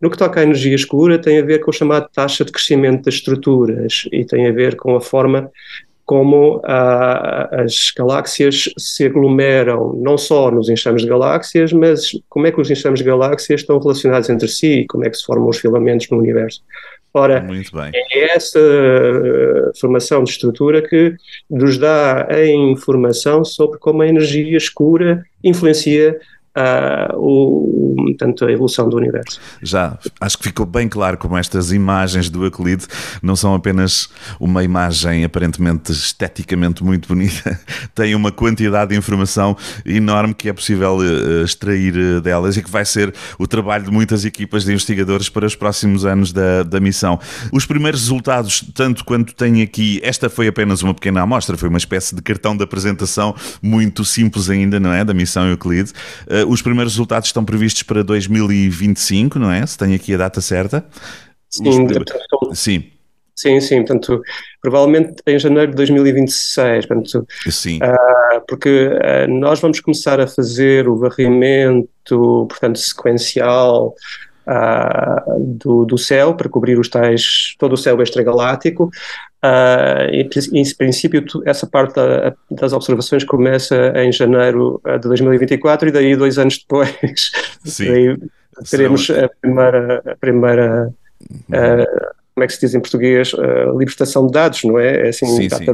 No 0.00 0.10
que 0.10 0.18
toca 0.18 0.40
à 0.40 0.42
energia 0.42 0.74
escura, 0.74 1.18
tem 1.18 1.38
a 1.38 1.44
ver 1.44 1.60
com 1.60 1.70
a 1.70 1.74
chamada 1.74 2.08
taxa 2.12 2.44
de 2.44 2.52
crescimento 2.52 3.04
das 3.04 3.14
estruturas 3.14 4.08
e 4.10 4.24
tem 4.24 4.48
a 4.48 4.52
ver 4.52 4.76
com 4.76 4.96
a 4.96 5.00
forma 5.00 5.50
como 6.10 6.60
ah, 6.64 7.48
as 7.52 7.92
galáxias 7.96 8.68
se 8.76 9.06
aglomeram, 9.06 9.92
não 9.94 10.18
só 10.18 10.50
nos 10.50 10.68
enxames 10.68 11.02
de 11.02 11.08
galáxias, 11.08 11.72
mas 11.72 12.10
como 12.28 12.48
é 12.48 12.50
que 12.50 12.60
os 12.60 12.68
enxames 12.68 12.98
de 12.98 13.04
galáxias 13.04 13.60
estão 13.60 13.78
relacionados 13.78 14.28
entre 14.28 14.48
si, 14.48 14.86
como 14.88 15.06
é 15.06 15.08
que 15.08 15.16
se 15.16 15.24
formam 15.24 15.48
os 15.48 15.58
filamentos 15.58 16.10
no 16.10 16.18
universo. 16.18 16.64
Ora, 17.14 17.46
é 17.94 18.34
essa 18.34 18.58
ah, 18.58 19.70
formação 19.80 20.24
de 20.24 20.32
estrutura 20.32 20.82
que 20.82 21.14
nos 21.48 21.78
dá 21.78 22.26
a 22.28 22.44
informação 22.44 23.44
sobre 23.44 23.78
como 23.78 24.02
a 24.02 24.08
energia 24.08 24.56
escura 24.56 25.24
influencia 25.44 26.18
uh, 26.56 27.16
o, 27.16 28.04
a 28.42 28.50
evolução 28.50 28.88
do 28.88 28.96
universo. 28.96 29.40
Já, 29.62 29.98
acho 30.20 30.38
que 30.38 30.44
ficou 30.44 30.66
bem 30.66 30.88
claro 30.88 31.16
como 31.16 31.36
estas 31.36 31.72
imagens 31.72 32.28
do 32.28 32.44
Euclide 32.44 32.86
não 33.22 33.36
são 33.36 33.54
apenas 33.54 34.08
uma 34.38 34.62
imagem 34.64 35.24
aparentemente 35.24 35.92
esteticamente 35.92 36.82
muito 36.82 37.08
bonita, 37.08 37.58
tem 37.94 38.14
uma 38.14 38.32
quantidade 38.32 38.90
de 38.90 38.96
informação 38.96 39.56
enorme 39.84 40.34
que 40.34 40.48
é 40.48 40.52
possível 40.52 40.98
uh, 40.98 41.44
extrair 41.44 41.96
uh, 41.96 42.20
delas 42.20 42.56
e 42.56 42.62
que 42.62 42.70
vai 42.70 42.84
ser 42.84 43.14
o 43.38 43.46
trabalho 43.46 43.84
de 43.84 43.90
muitas 43.90 44.24
equipas 44.24 44.64
de 44.64 44.72
investigadores 44.72 45.28
para 45.28 45.46
os 45.46 45.54
próximos 45.54 46.04
anos 46.04 46.32
da, 46.32 46.62
da 46.62 46.80
missão. 46.80 47.18
Os 47.52 47.66
primeiros 47.66 48.00
resultados, 48.00 48.64
tanto 48.74 49.04
quanto 49.04 49.34
tem 49.34 49.62
aqui, 49.62 50.00
esta 50.02 50.28
foi 50.28 50.48
apenas 50.48 50.82
uma 50.82 50.94
pequena 50.94 51.20
amostra, 51.22 51.56
foi 51.56 51.68
uma 51.68 51.78
espécie 51.78 52.14
de 52.14 52.22
cartão 52.22 52.56
de 52.56 52.62
apresentação 52.62 53.34
muito 53.62 54.04
simples 54.04 54.50
ainda, 54.50 54.80
não 54.80 54.92
é? 54.92 55.04
Da 55.04 55.14
missão 55.14 55.48
Euclide. 55.48 55.92
Uh, 56.26 56.39
os 56.46 56.62
primeiros 56.62 56.94
resultados 56.94 57.28
estão 57.28 57.44
previstos 57.44 57.82
para 57.82 58.02
2025, 58.02 59.38
não 59.38 59.50
é? 59.50 59.64
Se 59.66 59.76
tem 59.76 59.94
aqui 59.94 60.14
a 60.14 60.18
data 60.18 60.40
certa. 60.40 60.84
Sim, 61.48 61.86
portanto, 61.86 62.54
sim. 62.54 62.84
Sim, 63.34 63.58
sim, 63.58 63.76
portanto, 63.78 64.20
provavelmente 64.60 65.14
em 65.26 65.38
janeiro 65.38 65.70
de 65.70 65.76
2026, 65.78 66.84
portanto, 66.84 67.26
sim. 67.50 67.78
Uh, 67.78 68.40
porque 68.46 68.88
uh, 68.88 69.30
nós 69.30 69.58
vamos 69.60 69.80
começar 69.80 70.20
a 70.20 70.26
fazer 70.26 70.86
o 70.86 70.96
varrimento, 70.96 72.46
portanto, 72.50 72.78
sequencial 72.78 73.94
uh, 74.46 75.40
do, 75.40 75.86
do 75.86 75.96
céu, 75.96 76.34
para 76.34 76.50
cobrir 76.50 76.78
os 76.78 76.90
tais, 76.90 77.54
todo 77.58 77.72
o 77.72 77.78
céu 77.78 78.02
extragaláctico, 78.02 78.90
Uh, 79.42 80.10
em, 80.12 80.28
em, 80.60 80.74
princípio, 80.76 81.24
essa 81.46 81.66
parte 81.66 81.94
da, 81.94 82.34
das 82.50 82.74
observações 82.74 83.24
começa 83.24 83.74
em 83.96 84.12
janeiro 84.12 84.80
de 84.84 85.08
2024 85.08 85.88
e 85.88 85.92
daí 85.92 86.14
dois 86.14 86.38
anos 86.38 86.58
depois 86.58 86.92
daí 87.78 88.18
teremos 88.70 89.08
a 89.08 89.30
primeira, 89.40 90.02
a 90.04 90.16
primeira 90.16 90.92
uh, 91.48 92.19
como 92.34 92.44
é 92.44 92.46
que 92.46 92.52
se 92.52 92.60
diz 92.60 92.74
em 92.74 92.80
português, 92.80 93.32
uh, 93.32 93.78
libertação 93.78 94.26
de 94.26 94.32
dados, 94.32 94.62
não 94.64 94.78
é? 94.78 95.06
É 95.06 95.08
assim, 95.08 95.26
sim, 95.26 95.48
sim. 95.48 95.64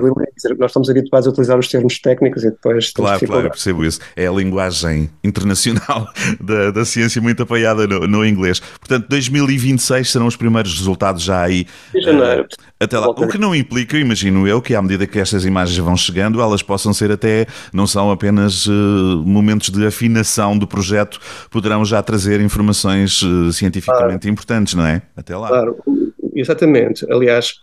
nós 0.59 0.71
estamos 0.71 0.89
habituados 0.89 1.27
a 1.27 1.31
utilizar 1.31 1.59
os 1.59 1.69
termos 1.69 1.99
técnicos 1.99 2.45
e 2.45 2.51
depois... 2.51 2.93
Claro, 2.93 3.27
claro, 3.27 3.51
percebo 3.51 3.85
isso. 3.85 4.01
É 4.17 4.27
a 4.27 4.33
linguagem 4.33 5.11
internacional 5.23 6.09
da, 6.41 6.71
da 6.71 6.85
ciência 6.85 7.21
muito 7.21 7.43
apoiada 7.43 7.87
no, 7.87 8.07
no, 8.07 8.25
inglês. 8.25 8.61
Portanto, 8.81 9.07
2026 9.09 10.11
serão 10.11 10.27
os 10.27 10.37
primeiros 10.37 10.77
resultados 10.77 11.23
já 11.23 11.43
aí. 11.43 11.67
Em 11.95 12.03
janeiro. 12.03 12.43
Uh, 12.43 12.67
até 12.81 12.99
lá. 12.99 13.09
O 13.11 13.29
que 13.29 13.39
não 13.39 13.55
implica, 13.55 13.97
imagino 13.97 14.49
eu, 14.49 14.61
que 14.61 14.75
à 14.75 14.83
medida 14.83 15.07
que 15.07 15.19
estas 15.19 15.45
imagens 15.45 15.79
vão 15.79 15.97
chegando, 15.97 16.41
elas 16.41 16.63
possam 16.63 16.93
ser 16.93 17.11
até, 17.11 17.47
não 17.73 17.87
são 17.87 18.11
apenas 18.11 18.67
uh, 18.67 19.23
momentos 19.25 19.71
de 19.71 19.87
afinação 19.87 20.59
do 20.59 20.67
projeto, 20.67 21.21
poderão 21.51 21.85
já 21.85 22.03
trazer 22.03 22.41
informações 22.41 23.21
cientificamente 23.53 24.23
claro. 24.23 24.33
importantes, 24.33 24.75
não 24.75 24.87
é? 24.87 25.03
Até 25.17 25.37
lá. 25.37 25.49
Claro 25.49 25.77
Exatamente. 26.37 27.11
Aliás, 27.11 27.55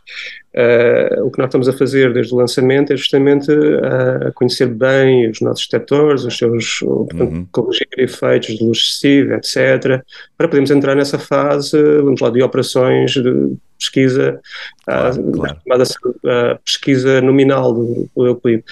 uh, 0.56 1.24
o 1.24 1.30
que 1.30 1.38
nós 1.38 1.48
estamos 1.48 1.70
a 1.70 1.74
fazer 1.74 2.12
desde 2.12 2.34
o 2.34 2.38
lançamento 2.38 2.92
é 2.92 2.98
justamente 2.98 3.52
uh, 3.52 4.34
conhecer 4.34 4.66
bem 4.66 5.30
os 5.30 5.40
nossos 5.42 5.68
detectores, 5.68 6.24
os 6.24 6.36
seus, 6.36 6.80
portanto, 6.80 7.34
uhum. 7.34 7.48
corrigir 7.52 7.88
efeitos 8.00 8.58
de 8.58 8.64
luz 8.64 8.80
excessiva, 8.80 9.36
etc., 9.36 10.04
para 10.36 10.48
podermos 10.48 10.72
entrar 10.72 10.96
nessa 10.96 11.20
fase, 11.20 11.80
vamos 12.02 12.20
lá, 12.20 12.32
de 12.32 12.42
operações 12.42 13.12
de 13.12 13.56
pesquisa, 13.78 14.42
claro, 14.84 15.22
uh, 15.22 15.32
claro. 15.34 15.58
chamada 15.64 16.60
pesquisa 16.66 17.22
nominal 17.22 17.74
do, 17.74 18.10
do 18.16 18.26
Euclid. 18.26 18.64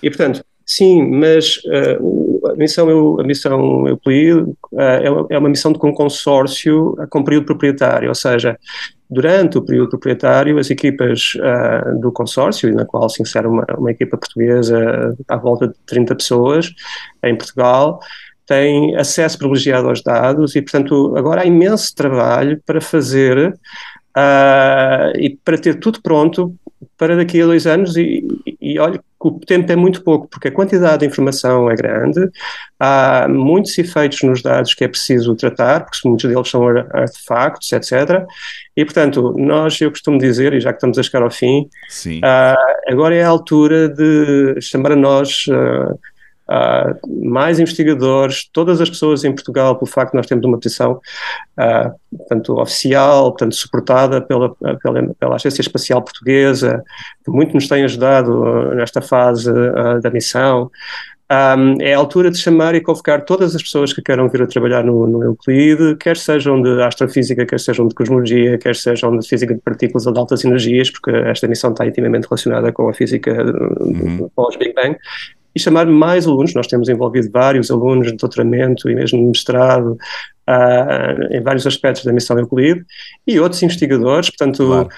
E, 0.00 0.08
portanto, 0.08 0.44
Sim, 0.70 1.02
mas 1.02 1.56
uh, 1.64 2.50
a 2.50 2.54
missão, 2.54 3.18
a 3.18 3.24
missão 3.24 3.88
Euclid 3.88 4.42
uh, 4.42 5.26
é 5.30 5.38
uma 5.38 5.48
missão 5.48 5.72
de 5.72 5.78
um 5.82 5.94
consórcio 5.94 6.94
com 7.08 7.24
período 7.24 7.46
proprietário, 7.46 8.10
ou 8.10 8.14
seja, 8.14 8.58
Durante 9.10 9.56
o 9.56 9.62
período 9.62 9.90
proprietário, 9.90 10.58
as 10.58 10.70
equipas 10.70 11.32
uh, 11.36 11.98
do 11.98 12.12
consórcio, 12.12 12.74
na 12.74 12.84
qual 12.84 13.08
se 13.08 13.22
insere 13.22 13.46
uma, 13.46 13.64
uma 13.78 13.90
equipa 13.90 14.18
portuguesa 14.18 15.16
à 15.26 15.36
volta 15.36 15.68
de 15.68 15.74
30 15.86 16.14
pessoas 16.14 16.74
em 17.22 17.34
Portugal, 17.36 18.00
têm 18.46 18.96
acesso 18.96 19.38
privilegiado 19.38 19.88
aos 19.88 20.02
dados 20.02 20.54
e, 20.56 20.62
portanto, 20.62 21.14
agora 21.16 21.42
há 21.42 21.46
imenso 21.46 21.94
trabalho 21.94 22.60
para 22.66 22.80
fazer 22.80 23.48
uh, 24.16 25.16
e 25.16 25.38
para 25.44 25.58
ter 25.58 25.78
tudo 25.78 26.02
pronto 26.02 26.54
para 26.98 27.16
daqui 27.16 27.40
a 27.40 27.46
dois 27.46 27.66
anos 27.66 27.96
e, 27.96 28.26
e 28.60 28.78
olha 28.78 28.98
que 28.98 29.04
o 29.20 29.40
tempo 29.40 29.70
é 29.72 29.76
muito 29.76 30.02
pouco, 30.02 30.28
porque 30.28 30.48
a 30.48 30.52
quantidade 30.52 30.98
de 30.98 31.06
informação 31.06 31.70
é 31.70 31.74
grande, 31.74 32.28
há 32.78 33.26
muitos 33.28 33.76
efeitos 33.78 34.22
nos 34.22 34.42
dados 34.42 34.74
que 34.74 34.84
é 34.84 34.88
preciso 34.88 35.34
tratar, 35.34 35.84
porque 35.84 36.08
muitos 36.08 36.28
deles 36.28 36.48
são 36.48 36.66
artefactos, 36.66 37.72
etc. 37.72 38.24
E, 38.76 38.84
portanto, 38.84 39.34
nós, 39.36 39.80
eu 39.80 39.90
costumo 39.90 40.18
dizer, 40.18 40.52
e 40.52 40.60
já 40.60 40.72
que 40.72 40.76
estamos 40.76 40.98
a 40.98 41.02
chegar 41.02 41.22
ao 41.22 41.30
fim, 41.30 41.68
uh, 42.18 42.92
agora 42.92 43.14
é 43.14 43.22
a 43.22 43.28
altura 43.28 43.88
de 43.88 44.60
chamar 44.60 44.92
a 44.92 44.96
nós 44.96 45.46
uh, 45.48 45.98
uh, 46.48 47.28
mais 47.28 47.58
investigadores, 47.58 48.48
todas 48.52 48.80
as 48.80 48.88
pessoas 48.88 49.24
em 49.24 49.32
Portugal, 49.32 49.76
pelo 49.76 49.90
facto 49.90 50.12
de 50.12 50.16
nós 50.16 50.26
termos 50.26 50.44
uma 50.46 50.58
posição 50.58 51.00
uh, 51.58 52.16
portanto, 52.16 52.60
oficial, 52.60 53.30
portanto, 53.30 53.54
suportada 53.54 54.20
pela, 54.20 54.54
pela, 54.54 55.14
pela, 55.14 55.34
Agência 55.34 55.60
Espacial 55.60 56.02
Portuguesa, 56.02 56.82
que 57.24 57.30
muito 57.30 57.54
nos 57.54 57.68
tem 57.68 57.84
ajudado 57.84 58.74
nesta 58.74 59.00
fase 59.00 59.50
uh, 59.50 60.00
da 60.00 60.10
missão. 60.10 60.70
Um, 61.30 61.76
é 61.82 61.92
a 61.92 61.98
altura 61.98 62.30
de 62.30 62.38
chamar 62.38 62.74
e 62.74 62.80
convocar 62.80 63.22
todas 63.22 63.54
as 63.54 63.62
pessoas 63.62 63.92
que 63.92 64.00
queiram 64.00 64.30
vir 64.30 64.40
a 64.40 64.46
trabalhar 64.46 64.82
no, 64.82 65.06
no 65.06 65.22
Euclide, 65.22 65.94
quer 65.96 66.16
sejam 66.16 66.62
de 66.62 66.80
astrofísica, 66.82 67.44
quer 67.44 67.60
sejam 67.60 67.86
de 67.86 67.94
cosmologia, 67.94 68.56
quer 68.56 68.74
sejam 68.74 69.14
de 69.14 69.28
física 69.28 69.54
de 69.54 69.60
partículas 69.60 70.06
ou 70.06 70.12
de 70.14 70.18
altas 70.18 70.42
energias, 70.42 70.90
porque 70.90 71.10
esta 71.10 71.46
missão 71.46 71.72
está 71.72 71.86
intimamente 71.86 72.24
relacionada 72.24 72.72
com 72.72 72.88
a 72.88 72.94
física 72.94 73.30
uhum. 73.78 74.30
pós-Big 74.34 74.72
Bang, 74.72 74.96
e 75.54 75.60
chamar 75.60 75.86
mais 75.86 76.26
alunos. 76.26 76.54
Nós 76.54 76.66
temos 76.66 76.88
envolvido 76.88 77.30
vários 77.30 77.70
alunos 77.70 78.08
de 78.08 78.16
doutoramento 78.16 78.88
e 78.88 78.94
mesmo 78.94 79.26
mestrado 79.28 79.98
uh, 80.48 81.34
em 81.34 81.40
vários 81.42 81.66
aspectos 81.66 82.04
da 82.04 82.12
missão 82.12 82.38
Euclide 82.38 82.84
e 83.26 83.38
outros 83.38 83.62
investigadores, 83.62 84.30
portanto, 84.30 84.66
claro. 84.66 84.88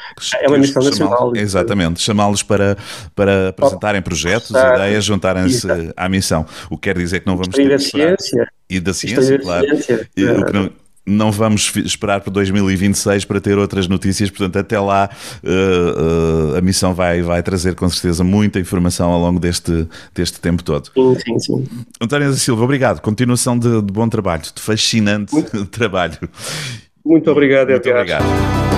é 0.40 0.48
uma 0.48 0.58
missão 0.58 0.82
nacional. 0.82 1.32
Exatamente, 1.34 2.00
chamá-los 2.00 2.42
para, 2.42 2.76
para 3.14 3.48
apresentarem 3.48 4.02
projetos, 4.02 4.50
ideias, 4.50 5.04
juntarem-se 5.04 5.66
à 5.96 6.08
missão. 6.08 6.46
O 6.68 6.76
que 6.76 6.90
quer 6.90 6.98
dizer 6.98 7.20
que 7.20 7.26
não 7.26 7.36
vamos 7.36 7.54
ter 7.54 7.68
da 7.68 7.78
ciência. 7.78 8.48
E 8.68 8.78
da 8.78 8.94
ciência, 8.94 9.38
claro. 9.38 9.66
Ciência. 9.66 10.08
E, 10.16 10.24
o 10.24 10.44
que 10.44 10.52
não, 10.52 10.70
não 11.10 11.32
vamos 11.32 11.72
esperar 11.84 12.20
para 12.20 12.32
2026 12.32 13.24
para 13.24 13.40
ter 13.40 13.58
outras 13.58 13.88
notícias, 13.88 14.30
portanto, 14.30 14.58
até 14.58 14.78
lá 14.78 15.10
uh, 15.42 16.54
uh, 16.54 16.56
a 16.56 16.60
missão 16.60 16.94
vai, 16.94 17.22
vai 17.22 17.42
trazer 17.42 17.74
com 17.74 17.88
certeza 17.88 18.24
muita 18.24 18.58
informação 18.58 19.10
ao 19.10 19.20
longo 19.20 19.40
deste, 19.40 19.86
deste 20.14 20.40
tempo 20.40 20.62
todo. 20.62 20.86
Sim, 20.94 21.16
sim, 21.18 21.38
sim. 21.38 21.68
António 22.00 22.30
da 22.30 22.36
Silva, 22.36 22.64
obrigado. 22.64 23.00
Continuação 23.00 23.58
de, 23.58 23.82
de 23.82 23.92
bom 23.92 24.08
trabalho, 24.08 24.42
de 24.42 24.60
fascinante 24.60 25.32
muito, 25.32 25.66
trabalho. 25.66 26.16
Muito 27.04 27.30
obrigado, 27.30 27.70
Muito 27.70 27.88
obrigado. 27.90 28.69